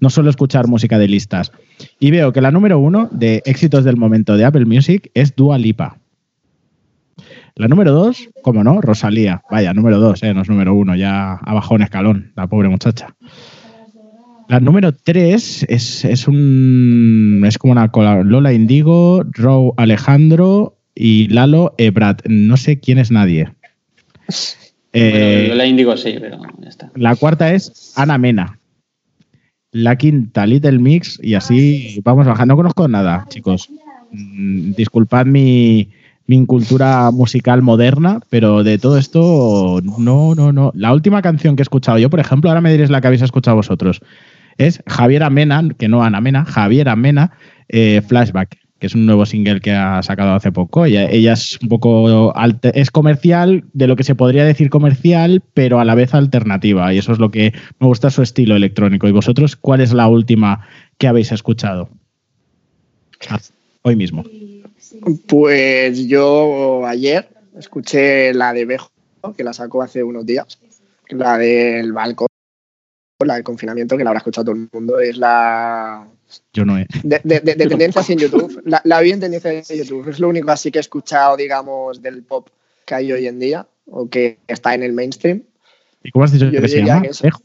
no 0.00 0.10
suelo 0.10 0.30
escuchar 0.30 0.68
música 0.68 0.98
de 0.98 1.08
listas. 1.08 1.52
Y 1.98 2.10
veo 2.10 2.32
que 2.32 2.40
la 2.40 2.50
número 2.50 2.78
uno 2.78 3.08
de 3.10 3.42
éxitos 3.46 3.84
del 3.84 3.96
momento 3.96 4.36
de 4.36 4.44
Apple 4.44 4.66
Music 4.66 5.10
es 5.14 5.34
Dua 5.34 5.58
Lipa. 5.58 5.98
La 7.56 7.68
número 7.68 7.92
dos, 7.92 8.28
como 8.42 8.64
no, 8.64 8.80
Rosalía. 8.80 9.42
Vaya, 9.48 9.72
número 9.72 10.00
dos, 10.00 10.24
eh, 10.24 10.34
no 10.34 10.42
es 10.42 10.48
número 10.48 10.74
uno, 10.74 10.96
ya 10.96 11.34
abajo 11.34 11.76
un 11.76 11.82
escalón, 11.82 12.32
la 12.34 12.48
pobre 12.48 12.68
muchacha. 12.68 13.14
La 14.48 14.60
número 14.60 14.92
tres 14.92 15.64
es, 15.68 16.04
es 16.04 16.28
un. 16.28 17.42
es 17.46 17.58
como 17.58 17.72
una 17.72 17.90
Lola 18.22 18.52
Indigo, 18.52 19.24
Row 19.32 19.74
Alejandro 19.76 20.76
y 20.94 21.28
Lalo 21.28 21.74
Ebrat. 21.78 22.22
No 22.26 22.56
sé 22.56 22.78
quién 22.78 22.98
es 22.98 23.10
nadie. 23.10 23.48
Eh, 24.92 25.46
Lola 25.48 25.66
Indigo 25.66 25.96
sí, 25.96 26.16
pero 26.20 26.40
ya 26.58 26.68
está. 26.68 26.90
La 26.94 27.16
cuarta 27.16 27.52
es 27.52 27.92
Ana 27.96 28.18
Mena. 28.18 28.58
La 29.72 29.96
quinta, 29.96 30.46
Little 30.46 30.78
Mix, 30.78 31.18
y 31.20 31.34
así 31.34 32.00
vamos 32.04 32.26
bajando. 32.26 32.52
No 32.52 32.58
conozco 32.58 32.86
nada, 32.86 33.26
chicos. 33.28 33.70
Mm, 34.12 34.74
disculpad 34.74 35.26
mi, 35.26 35.88
mi 36.26 36.36
incultura 36.36 37.10
musical 37.10 37.62
moderna, 37.62 38.20
pero 38.30 38.64
de 38.64 38.78
todo 38.78 38.98
esto, 38.98 39.80
no, 39.98 40.34
no, 40.34 40.52
no. 40.52 40.72
La 40.74 40.92
última 40.92 41.22
canción 41.22 41.56
que 41.56 41.62
he 41.62 41.64
escuchado 41.64 41.98
yo, 41.98 42.10
por 42.10 42.20
ejemplo, 42.20 42.50
ahora 42.50 42.60
me 42.60 42.70
diréis 42.70 42.90
la 42.90 43.00
que 43.00 43.08
habéis 43.08 43.22
escuchado 43.22 43.56
vosotros, 43.56 44.00
es 44.56 44.82
Javier 44.86 45.22
Amena, 45.22 45.62
que 45.76 45.88
no 45.88 46.02
Ana 46.02 46.20
Mena, 46.20 46.44
Javier 46.44 46.88
Amena, 46.88 47.32
eh, 47.68 48.02
Flashback, 48.06 48.58
que 48.78 48.86
es 48.86 48.94
un 48.94 49.04
nuevo 49.06 49.26
single 49.26 49.60
que 49.60 49.72
ha 49.72 50.02
sacado 50.02 50.34
hace 50.34 50.52
poco. 50.52 50.86
Ella, 50.86 51.10
ella 51.10 51.32
es 51.34 51.58
un 51.60 51.68
poco, 51.68 52.32
es 52.62 52.90
comercial, 52.90 53.64
de 53.72 53.86
lo 53.86 53.96
que 53.96 54.04
se 54.04 54.14
podría 54.14 54.44
decir 54.44 54.70
comercial, 54.70 55.42
pero 55.52 55.80
a 55.80 55.84
la 55.84 55.94
vez 55.94 56.14
alternativa, 56.14 56.94
y 56.94 56.98
eso 56.98 57.12
es 57.12 57.18
lo 57.18 57.30
que 57.30 57.52
me 57.80 57.86
gusta 57.86 58.10
su 58.10 58.22
estilo 58.22 58.56
electrónico. 58.56 59.08
¿Y 59.08 59.12
vosotros 59.12 59.56
cuál 59.56 59.80
es 59.80 59.92
la 59.92 60.06
última 60.06 60.66
que 60.98 61.08
habéis 61.08 61.32
escuchado? 61.32 61.90
Ah, 63.28 63.40
hoy 63.82 63.96
mismo. 63.96 64.24
Pues 65.26 66.06
yo 66.06 66.86
ayer 66.86 67.28
escuché 67.58 68.32
la 68.34 68.52
de 68.52 68.64
Bejo, 68.64 68.90
que 69.36 69.44
la 69.44 69.52
sacó 69.52 69.82
hace 69.82 70.02
unos 70.02 70.26
días, 70.26 70.58
la 71.08 71.38
del 71.38 71.92
balcón, 71.92 72.28
la 73.24 73.34
del 73.34 73.44
confinamiento, 73.44 73.96
que 73.96 74.04
la 74.04 74.10
habrá 74.10 74.18
escuchado 74.18 74.46
todo 74.46 74.56
el 74.56 74.68
mundo, 74.72 74.98
es 74.98 75.16
la... 75.16 76.08
Yo 76.52 76.64
no 76.64 76.78
he. 76.78 76.86
De, 77.02 77.20
de, 77.22 77.40
de, 77.40 77.54
tendencias 77.54 78.10
en 78.10 78.18
YouTube. 78.18 78.62
La, 78.64 78.80
la, 78.84 79.00
vi 79.00 79.12
en 79.12 79.20
tendencias 79.20 79.70
en 79.70 79.78
YouTube. 79.78 80.08
Es 80.08 80.18
lo 80.18 80.28
único 80.28 80.50
así 80.50 80.72
que 80.72 80.78
he 80.78 80.80
escuchado, 80.80 81.36
digamos, 81.36 82.02
del 82.02 82.24
pop 82.24 82.48
que 82.84 82.94
hay 82.94 83.12
hoy 83.12 83.26
en 83.28 83.38
día, 83.38 83.68
o 83.86 84.08
que 84.08 84.38
está 84.48 84.74
en 84.74 84.82
el 84.82 84.92
mainstream. 84.92 85.44
¿Y 86.02 86.10
cómo 86.10 86.24
has 86.24 86.32
dicho 86.32 86.50
que 86.50 86.68
se 86.68 86.82
llama? 86.82 87.06
Bejo. 87.22 87.42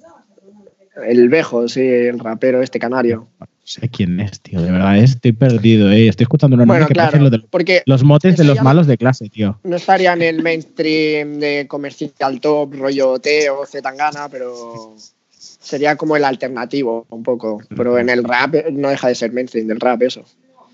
El 1.06 1.30
Bejo, 1.30 1.68
sí, 1.68 1.82
el 1.82 2.20
rapero 2.20 2.62
este 2.62 2.80
canario 2.80 3.28
sé 3.70 3.88
quién 3.88 4.20
es, 4.20 4.42
tío. 4.42 4.62
De 4.62 4.72
verdad, 4.72 4.98
estoy 4.98 5.32
perdido, 5.32 5.92
eh. 5.92 6.08
Estoy 6.08 6.24
escuchando 6.24 6.56
una 6.56 6.66
bueno, 6.66 6.88
que 6.88 6.94
claro, 6.94 7.20
lo 7.20 7.30
de, 7.30 7.40
porque 7.40 7.84
los 7.86 8.04
motes 8.04 8.36
de 8.38 8.44
los 8.44 8.62
malos 8.64 8.88
de 8.88 8.98
clase, 8.98 9.30
tío. 9.30 9.60
No 9.64 9.76
estaría 9.76 10.14
en 10.14 10.24
el 10.24 10.42
mainstream 10.42 11.40
de 11.40 11.68
comercial 11.68 12.40
top, 12.42 12.74
rollo 12.74 13.20
Teo, 13.20 13.66
Zetangana, 13.68 14.28
pero 14.30 14.96
sería 15.38 15.96
como 15.96 16.16
el 16.16 16.26
alternativo, 16.26 17.06
un 17.10 17.22
poco. 17.22 17.62
Pero 17.76 18.00
en 18.00 18.10
el 18.10 18.24
rap 18.24 18.56
no 18.72 18.90
deja 18.90 19.08
de 19.08 19.16
ser 19.16 19.32
mainstream 19.32 19.68
del 19.68 19.80
rap, 19.80 20.02
eso. 20.02 20.24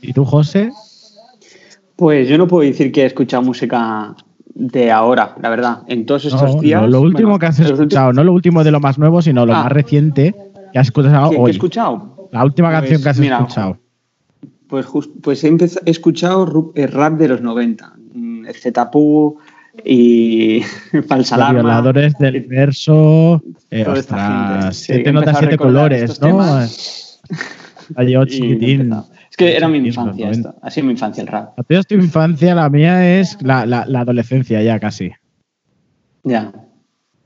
¿Y 0.02 0.14
tú, 0.14 0.24
José? 0.24 0.72
Pues 1.98 2.30
yo 2.30 2.38
no 2.38 2.48
puedo 2.48 2.68
decir 2.68 2.94
que 2.94 3.04
he 3.04 3.06
escuchado 3.06 3.44
música 3.44 4.16
de 4.54 4.90
ahora, 4.90 5.36
la 5.42 5.50
verdad. 5.50 5.80
En 5.88 6.06
todos 6.06 6.26
estos 6.26 6.62
días. 6.62 6.82
No, 6.82 6.88
lo 6.88 7.02
último 7.02 7.38
que 7.40 7.46
has 7.48 7.60
escuchado, 7.60 8.14
no 8.14 8.24
lo 8.24 8.32
último 8.32 8.64
de 8.64 8.72
lo 8.72 8.80
más 8.80 8.98
nuevo, 8.98 9.22
sino 9.22 9.46
lo 9.46 9.54
ah. 9.54 9.64
más 9.64 9.72
reciente 9.74 10.34
que 10.72 10.80
has 10.80 10.88
escuchado 10.88 11.30
¿Qué, 11.30 11.38
hoy. 11.38 11.44
¿Qué 11.44 11.52
he 11.52 11.52
escuchado? 11.52 12.14
La 12.36 12.43
última 12.43 12.67
pues, 12.67 12.80
canción 12.82 13.02
que 13.02 13.10
has 13.10 13.19
escuchado. 13.19 13.78
Pues, 14.67 14.86
pues 15.24 15.43
he, 15.45 15.56
he 15.86 15.89
escuchado 15.89 16.74
rap 16.76 17.13
de 17.13 17.30
los 17.30 17.39
90. 17.39 17.93
Zetapu 18.54 19.38
y 19.86 20.62
Falsa 21.08 21.36
Alarma. 21.36 21.62
Violadores 21.62 22.13
del 22.17 22.41
verso. 22.41 23.41
Eh, 23.71 23.86
ostras, 23.88 24.76
siete 24.76 25.13
notas, 25.13 25.38
siete 25.39 25.56
colores, 25.56 26.19
¿no? 26.19 26.41
Hay 27.95 28.15
chiquitín. 28.28 28.93
Es 29.30 29.38
que 29.38 29.56
era 29.56 29.69
mi 29.69 29.78
infancia 29.78 30.30
esto. 30.30 30.56
Ha 30.62 30.69
sido 30.69 30.88
mi 30.88 30.91
infancia 30.91 31.21
el 31.21 31.28
rap. 31.28 31.58
La 31.58 31.80
es 31.80 31.88
tu 31.88 31.95
infancia, 31.95 32.54
la 32.54 32.69
mía 32.69 33.17
es 33.17 33.41
la, 33.41 33.65
la, 33.65 33.86
la 33.88 34.02
adolescencia 34.02 34.62
ya 34.62 34.78
casi. 34.82 35.12
Ya. 36.24 36.52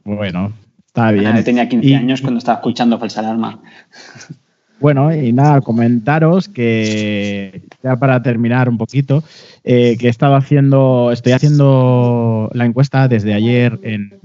Bueno, 0.04 0.54
está 0.86 1.10
bien. 1.10 1.36
yo 1.36 1.44
tenía 1.44 1.68
15 1.68 1.96
años 1.96 2.22
cuando 2.22 2.38
estaba 2.38 2.58
escuchando 2.58 3.00
Falsa 3.00 3.22
Alarma. 3.22 3.60
Bueno, 4.80 5.14
y 5.14 5.34
nada, 5.34 5.62
comentaros 5.62 6.48
que 6.48 7.62
ya 7.84 7.98
para 7.98 8.22
terminar 8.22 8.70
un 8.70 8.78
poquito, 8.78 9.24
eh, 9.64 9.98
que 10.00 10.08
he 10.08 10.10
estado 10.10 10.36
haciendo, 10.36 11.12
estoy 11.12 11.34
haciendo 11.34 12.50
la 12.54 12.66
encuesta 12.66 13.08
desde 13.08 13.34
ayer 13.34 13.80
en, 13.84 14.18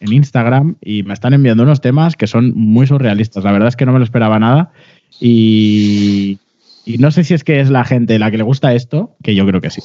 Instagram 0.00 0.76
y 0.80 1.02
me 1.02 1.12
están 1.12 1.34
enviando 1.34 1.64
unos 1.64 1.82
temas 1.82 2.16
que 2.16 2.26
son 2.26 2.54
muy 2.56 2.86
surrealistas. 2.86 3.44
La 3.44 3.52
verdad 3.52 3.68
es 3.68 3.76
que 3.76 3.84
no 3.84 3.92
me 3.92 3.98
lo 3.98 4.04
esperaba 4.04 4.38
nada 4.38 4.72
y, 5.20 6.38
y 6.86 6.96
no 6.96 7.10
sé 7.10 7.24
si 7.24 7.34
es 7.34 7.44
que 7.44 7.60
es 7.60 7.68
la 7.68 7.84
gente 7.84 8.18
la 8.18 8.30
que 8.30 8.38
le 8.38 8.42
gusta 8.42 8.72
esto, 8.72 9.16
que 9.22 9.34
yo 9.34 9.46
creo 9.46 9.60
que 9.60 9.68
sí. 9.68 9.82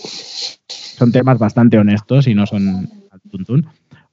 Son 0.70 1.12
temas 1.12 1.40
bastante 1.40 1.78
honestos 1.78 2.26
y 2.28 2.36
no 2.36 2.46
son 2.46 2.90
al 3.12 3.20
tuntún 3.30 3.68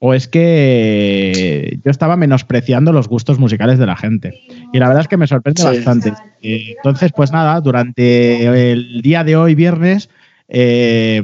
o 0.05 0.15
es 0.15 0.27
que 0.27 1.79
yo 1.85 1.91
estaba 1.93 2.17
menospreciando 2.17 2.93
los 2.93 3.07
gustos 3.07 3.39
musicales 3.39 3.79
de 3.79 3.87
la 3.87 3.95
gente. 3.95 4.35
Y 4.73 4.79
la 4.79 4.89
verdad 4.89 5.03
es 5.03 5.09
que 5.09 5.17
me 5.17 5.27
sorprende 5.27 5.63
bastante. 5.63 6.13
Entonces, 6.41 7.13
pues 7.15 7.31
nada, 7.31 7.61
durante 7.61 8.73
el 8.73 9.03
día 9.03 9.23
de 9.23 9.37
hoy, 9.37 9.55
viernes, 9.55 10.09
eh, 10.49 11.23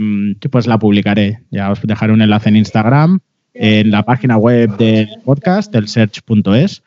pues 0.50 0.66
la 0.66 0.78
publicaré. 0.78 1.42
Ya 1.50 1.70
os 1.70 1.80
dejaré 1.82 2.12
un 2.12 2.22
enlace 2.22 2.48
en 2.48 2.56
Instagram, 2.56 3.20
en 3.54 3.90
la 3.90 4.02
página 4.04 4.36
web 4.36 4.76
del 4.76 5.08
podcast, 5.24 5.74
el 5.74 5.88
search.es. 5.88 6.82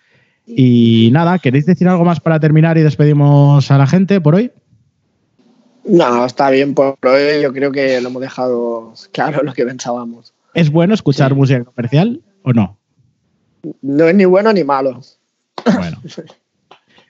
Y 0.46 1.10
nada, 1.12 1.40
¿queréis 1.40 1.66
decir 1.66 1.88
algo 1.88 2.04
más 2.04 2.20
para 2.20 2.40
terminar 2.40 2.78
y 2.78 2.82
despedimos 2.82 3.70
a 3.72 3.78
la 3.78 3.88
gente 3.88 4.20
por 4.22 4.36
hoy? 4.36 4.52
No, 5.84 6.26
está 6.26 6.50
bien 6.50 6.74
por 6.74 6.98
hoy. 7.04 7.42
Yo 7.42 7.54
creo 7.54 7.72
que 7.72 8.00
lo 8.02 8.10
hemos 8.10 8.22
dejado 8.22 8.94
claro 9.12 9.44
lo 9.44 9.54
que 9.54 9.66
pensábamos. 9.66 10.34
¿Es 10.54 10.70
bueno 10.70 10.94
escuchar 10.94 11.34
música 11.34 11.64
comercial 11.64 12.22
o 12.44 12.54
no? 12.54 12.78
No 13.82 14.08
es 14.08 14.16
ni 14.16 14.26
bueno 14.26 14.52
ni 14.54 14.64
malo. 14.64 15.02
Bueno. 15.66 16.02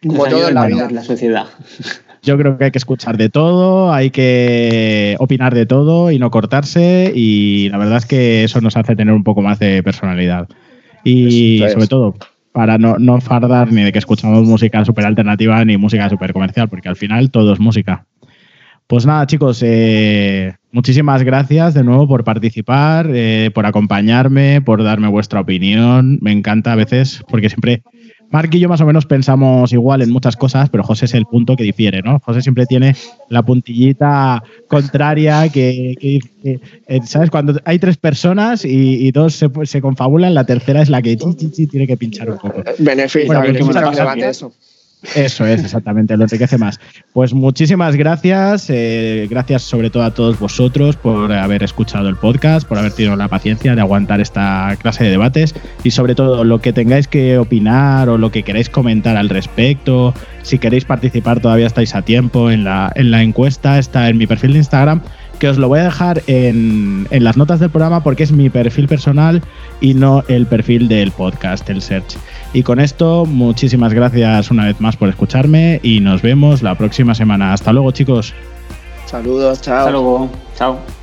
Como 0.05 0.25
todo 0.25 0.47
en 0.47 0.55
la 0.55 0.67
vida. 0.67 0.89
La 0.91 1.03
sociedad. 1.03 1.45
Yo 2.23 2.37
creo 2.37 2.57
que 2.57 2.65
hay 2.65 2.71
que 2.71 2.77
escuchar 2.77 3.17
de 3.17 3.29
todo, 3.29 3.91
hay 3.91 4.11
que 4.11 5.15
opinar 5.17 5.55
de 5.55 5.65
todo 5.65 6.11
y 6.11 6.19
no 6.19 6.29
cortarse 6.29 7.11
y 7.15 7.69
la 7.69 7.79
verdad 7.79 7.97
es 7.97 8.05
que 8.05 8.43
eso 8.43 8.61
nos 8.61 8.77
hace 8.77 8.95
tener 8.95 9.13
un 9.13 9.23
poco 9.23 9.41
más 9.41 9.57
de 9.57 9.81
personalidad. 9.81 10.47
Y 11.03 11.63
sobre 11.73 11.87
todo, 11.87 12.13
para 12.51 12.77
no, 12.77 12.99
no 12.99 13.19
fardar 13.21 13.71
ni 13.71 13.81
de 13.81 13.91
que 13.91 13.97
escuchamos 13.97 14.43
música 14.43 14.85
súper 14.85 15.05
alternativa 15.05 15.65
ni 15.65 15.77
música 15.77 16.09
súper 16.09 16.31
comercial, 16.31 16.69
porque 16.69 16.89
al 16.89 16.95
final 16.95 17.31
todo 17.31 17.53
es 17.53 17.59
música. 17.59 18.05
Pues 18.85 19.05
nada, 19.05 19.25
chicos, 19.25 19.63
eh, 19.65 20.53
muchísimas 20.71 21.23
gracias 21.23 21.73
de 21.73 21.83
nuevo 21.83 22.07
por 22.07 22.23
participar, 22.23 23.09
eh, 23.09 23.49
por 23.53 23.65
acompañarme, 23.65 24.61
por 24.61 24.83
darme 24.83 25.07
vuestra 25.07 25.39
opinión. 25.39 26.19
Me 26.21 26.33
encanta 26.33 26.73
a 26.73 26.75
veces, 26.75 27.23
porque 27.29 27.49
siempre 27.49 27.83
Mark 28.31 28.49
y 28.53 28.59
yo 28.59 28.69
más 28.69 28.81
o 28.81 28.85
menos 28.85 29.05
pensamos 29.05 29.73
igual 29.73 30.01
en 30.01 30.09
muchas 30.09 30.37
cosas, 30.37 30.69
pero 30.69 30.83
José 30.83 31.05
es 31.05 31.13
el 31.13 31.25
punto 31.25 31.55
que 31.55 31.63
difiere, 31.63 32.01
¿no? 32.01 32.19
José 32.19 32.41
siempre 32.41 32.65
tiene 32.65 32.95
la 33.29 33.43
puntillita 33.43 34.41
contraria 34.67 35.49
que, 35.49 36.19
eh, 36.43 36.99
¿sabes? 37.05 37.29
Cuando 37.29 37.59
hay 37.65 37.77
tres 37.79 37.97
personas 37.97 38.63
y, 38.63 39.11
dos 39.11 39.35
se, 39.35 39.49
se, 39.65 39.81
confabulan, 39.81 40.33
la 40.33 40.45
tercera 40.45 40.81
es 40.81 40.89
la 40.89 41.01
que 41.01 41.17
tiene 41.17 41.87
que 41.87 41.97
pinchar 41.97 42.29
un 42.29 42.37
poco. 42.37 42.63
Beneficio, 42.79 43.27
bueno, 43.27 43.41
beneficio 43.41 44.29
eso. 44.29 44.53
Eso 45.15 45.47
es, 45.47 45.63
exactamente, 45.63 46.15
lo 46.15 46.23
enriquece 46.23 46.59
más. 46.59 46.79
Pues 47.11 47.33
muchísimas 47.33 47.95
gracias, 47.95 48.69
eh, 48.69 49.27
gracias 49.29 49.63
sobre 49.63 49.89
todo 49.89 50.03
a 50.03 50.11
todos 50.11 50.39
vosotros 50.39 50.95
por 50.95 51.31
haber 51.31 51.63
escuchado 51.63 52.07
el 52.07 52.15
podcast, 52.15 52.67
por 52.67 52.77
haber 52.77 52.91
tenido 52.91 53.15
la 53.15 53.27
paciencia 53.27 53.73
de 53.73 53.81
aguantar 53.81 54.21
esta 54.21 54.77
clase 54.79 55.03
de 55.03 55.09
debates 55.09 55.55
y 55.83 55.91
sobre 55.91 56.13
todo 56.13 56.43
lo 56.43 56.61
que 56.61 56.71
tengáis 56.71 57.07
que 57.07 57.39
opinar 57.39 58.09
o 58.09 58.19
lo 58.19 58.31
que 58.31 58.43
queráis 58.43 58.69
comentar 58.69 59.17
al 59.17 59.29
respecto, 59.29 60.13
si 60.43 60.59
queréis 60.59 60.85
participar 60.85 61.39
todavía 61.39 61.67
estáis 61.67 61.95
a 61.95 62.03
tiempo 62.03 62.51
en 62.51 62.63
la, 62.63 62.91
en 62.95 63.09
la 63.09 63.23
encuesta, 63.23 63.79
está 63.79 64.07
en 64.07 64.17
mi 64.17 64.27
perfil 64.27 64.53
de 64.53 64.59
Instagram 64.59 65.01
que 65.41 65.49
os 65.49 65.57
lo 65.57 65.69
voy 65.69 65.79
a 65.79 65.85
dejar 65.85 66.21
en, 66.27 67.07
en, 67.09 67.23
las 67.23 67.35
notas 67.35 67.59
del 67.59 67.71
programa 67.71 68.03
porque 68.03 68.21
es 68.21 68.31
mi 68.31 68.51
perfil 68.51 68.87
personal 68.87 69.41
y 69.79 69.95
no 69.95 70.23
el 70.27 70.45
perfil 70.45 70.87
del 70.87 71.09
podcast, 71.09 71.67
el 71.71 71.81
search. 71.81 72.15
Y 72.53 72.61
con 72.61 72.79
esto, 72.79 73.25
muchísimas 73.25 73.91
gracias 73.91 74.51
una 74.51 74.65
vez 74.65 74.79
más 74.79 74.97
por 74.97 75.09
escucharme 75.09 75.79
y 75.81 75.99
nos 75.99 76.21
vemos 76.21 76.61
la 76.61 76.75
próxima 76.75 77.15
semana. 77.15 77.53
Hasta 77.53 77.73
luego, 77.73 77.89
chicos. 77.89 78.35
Saludos, 79.07 79.63
chao. 79.63 79.79
Hasta 79.79 79.91
luego, 79.91 80.29
chao. 80.55 81.00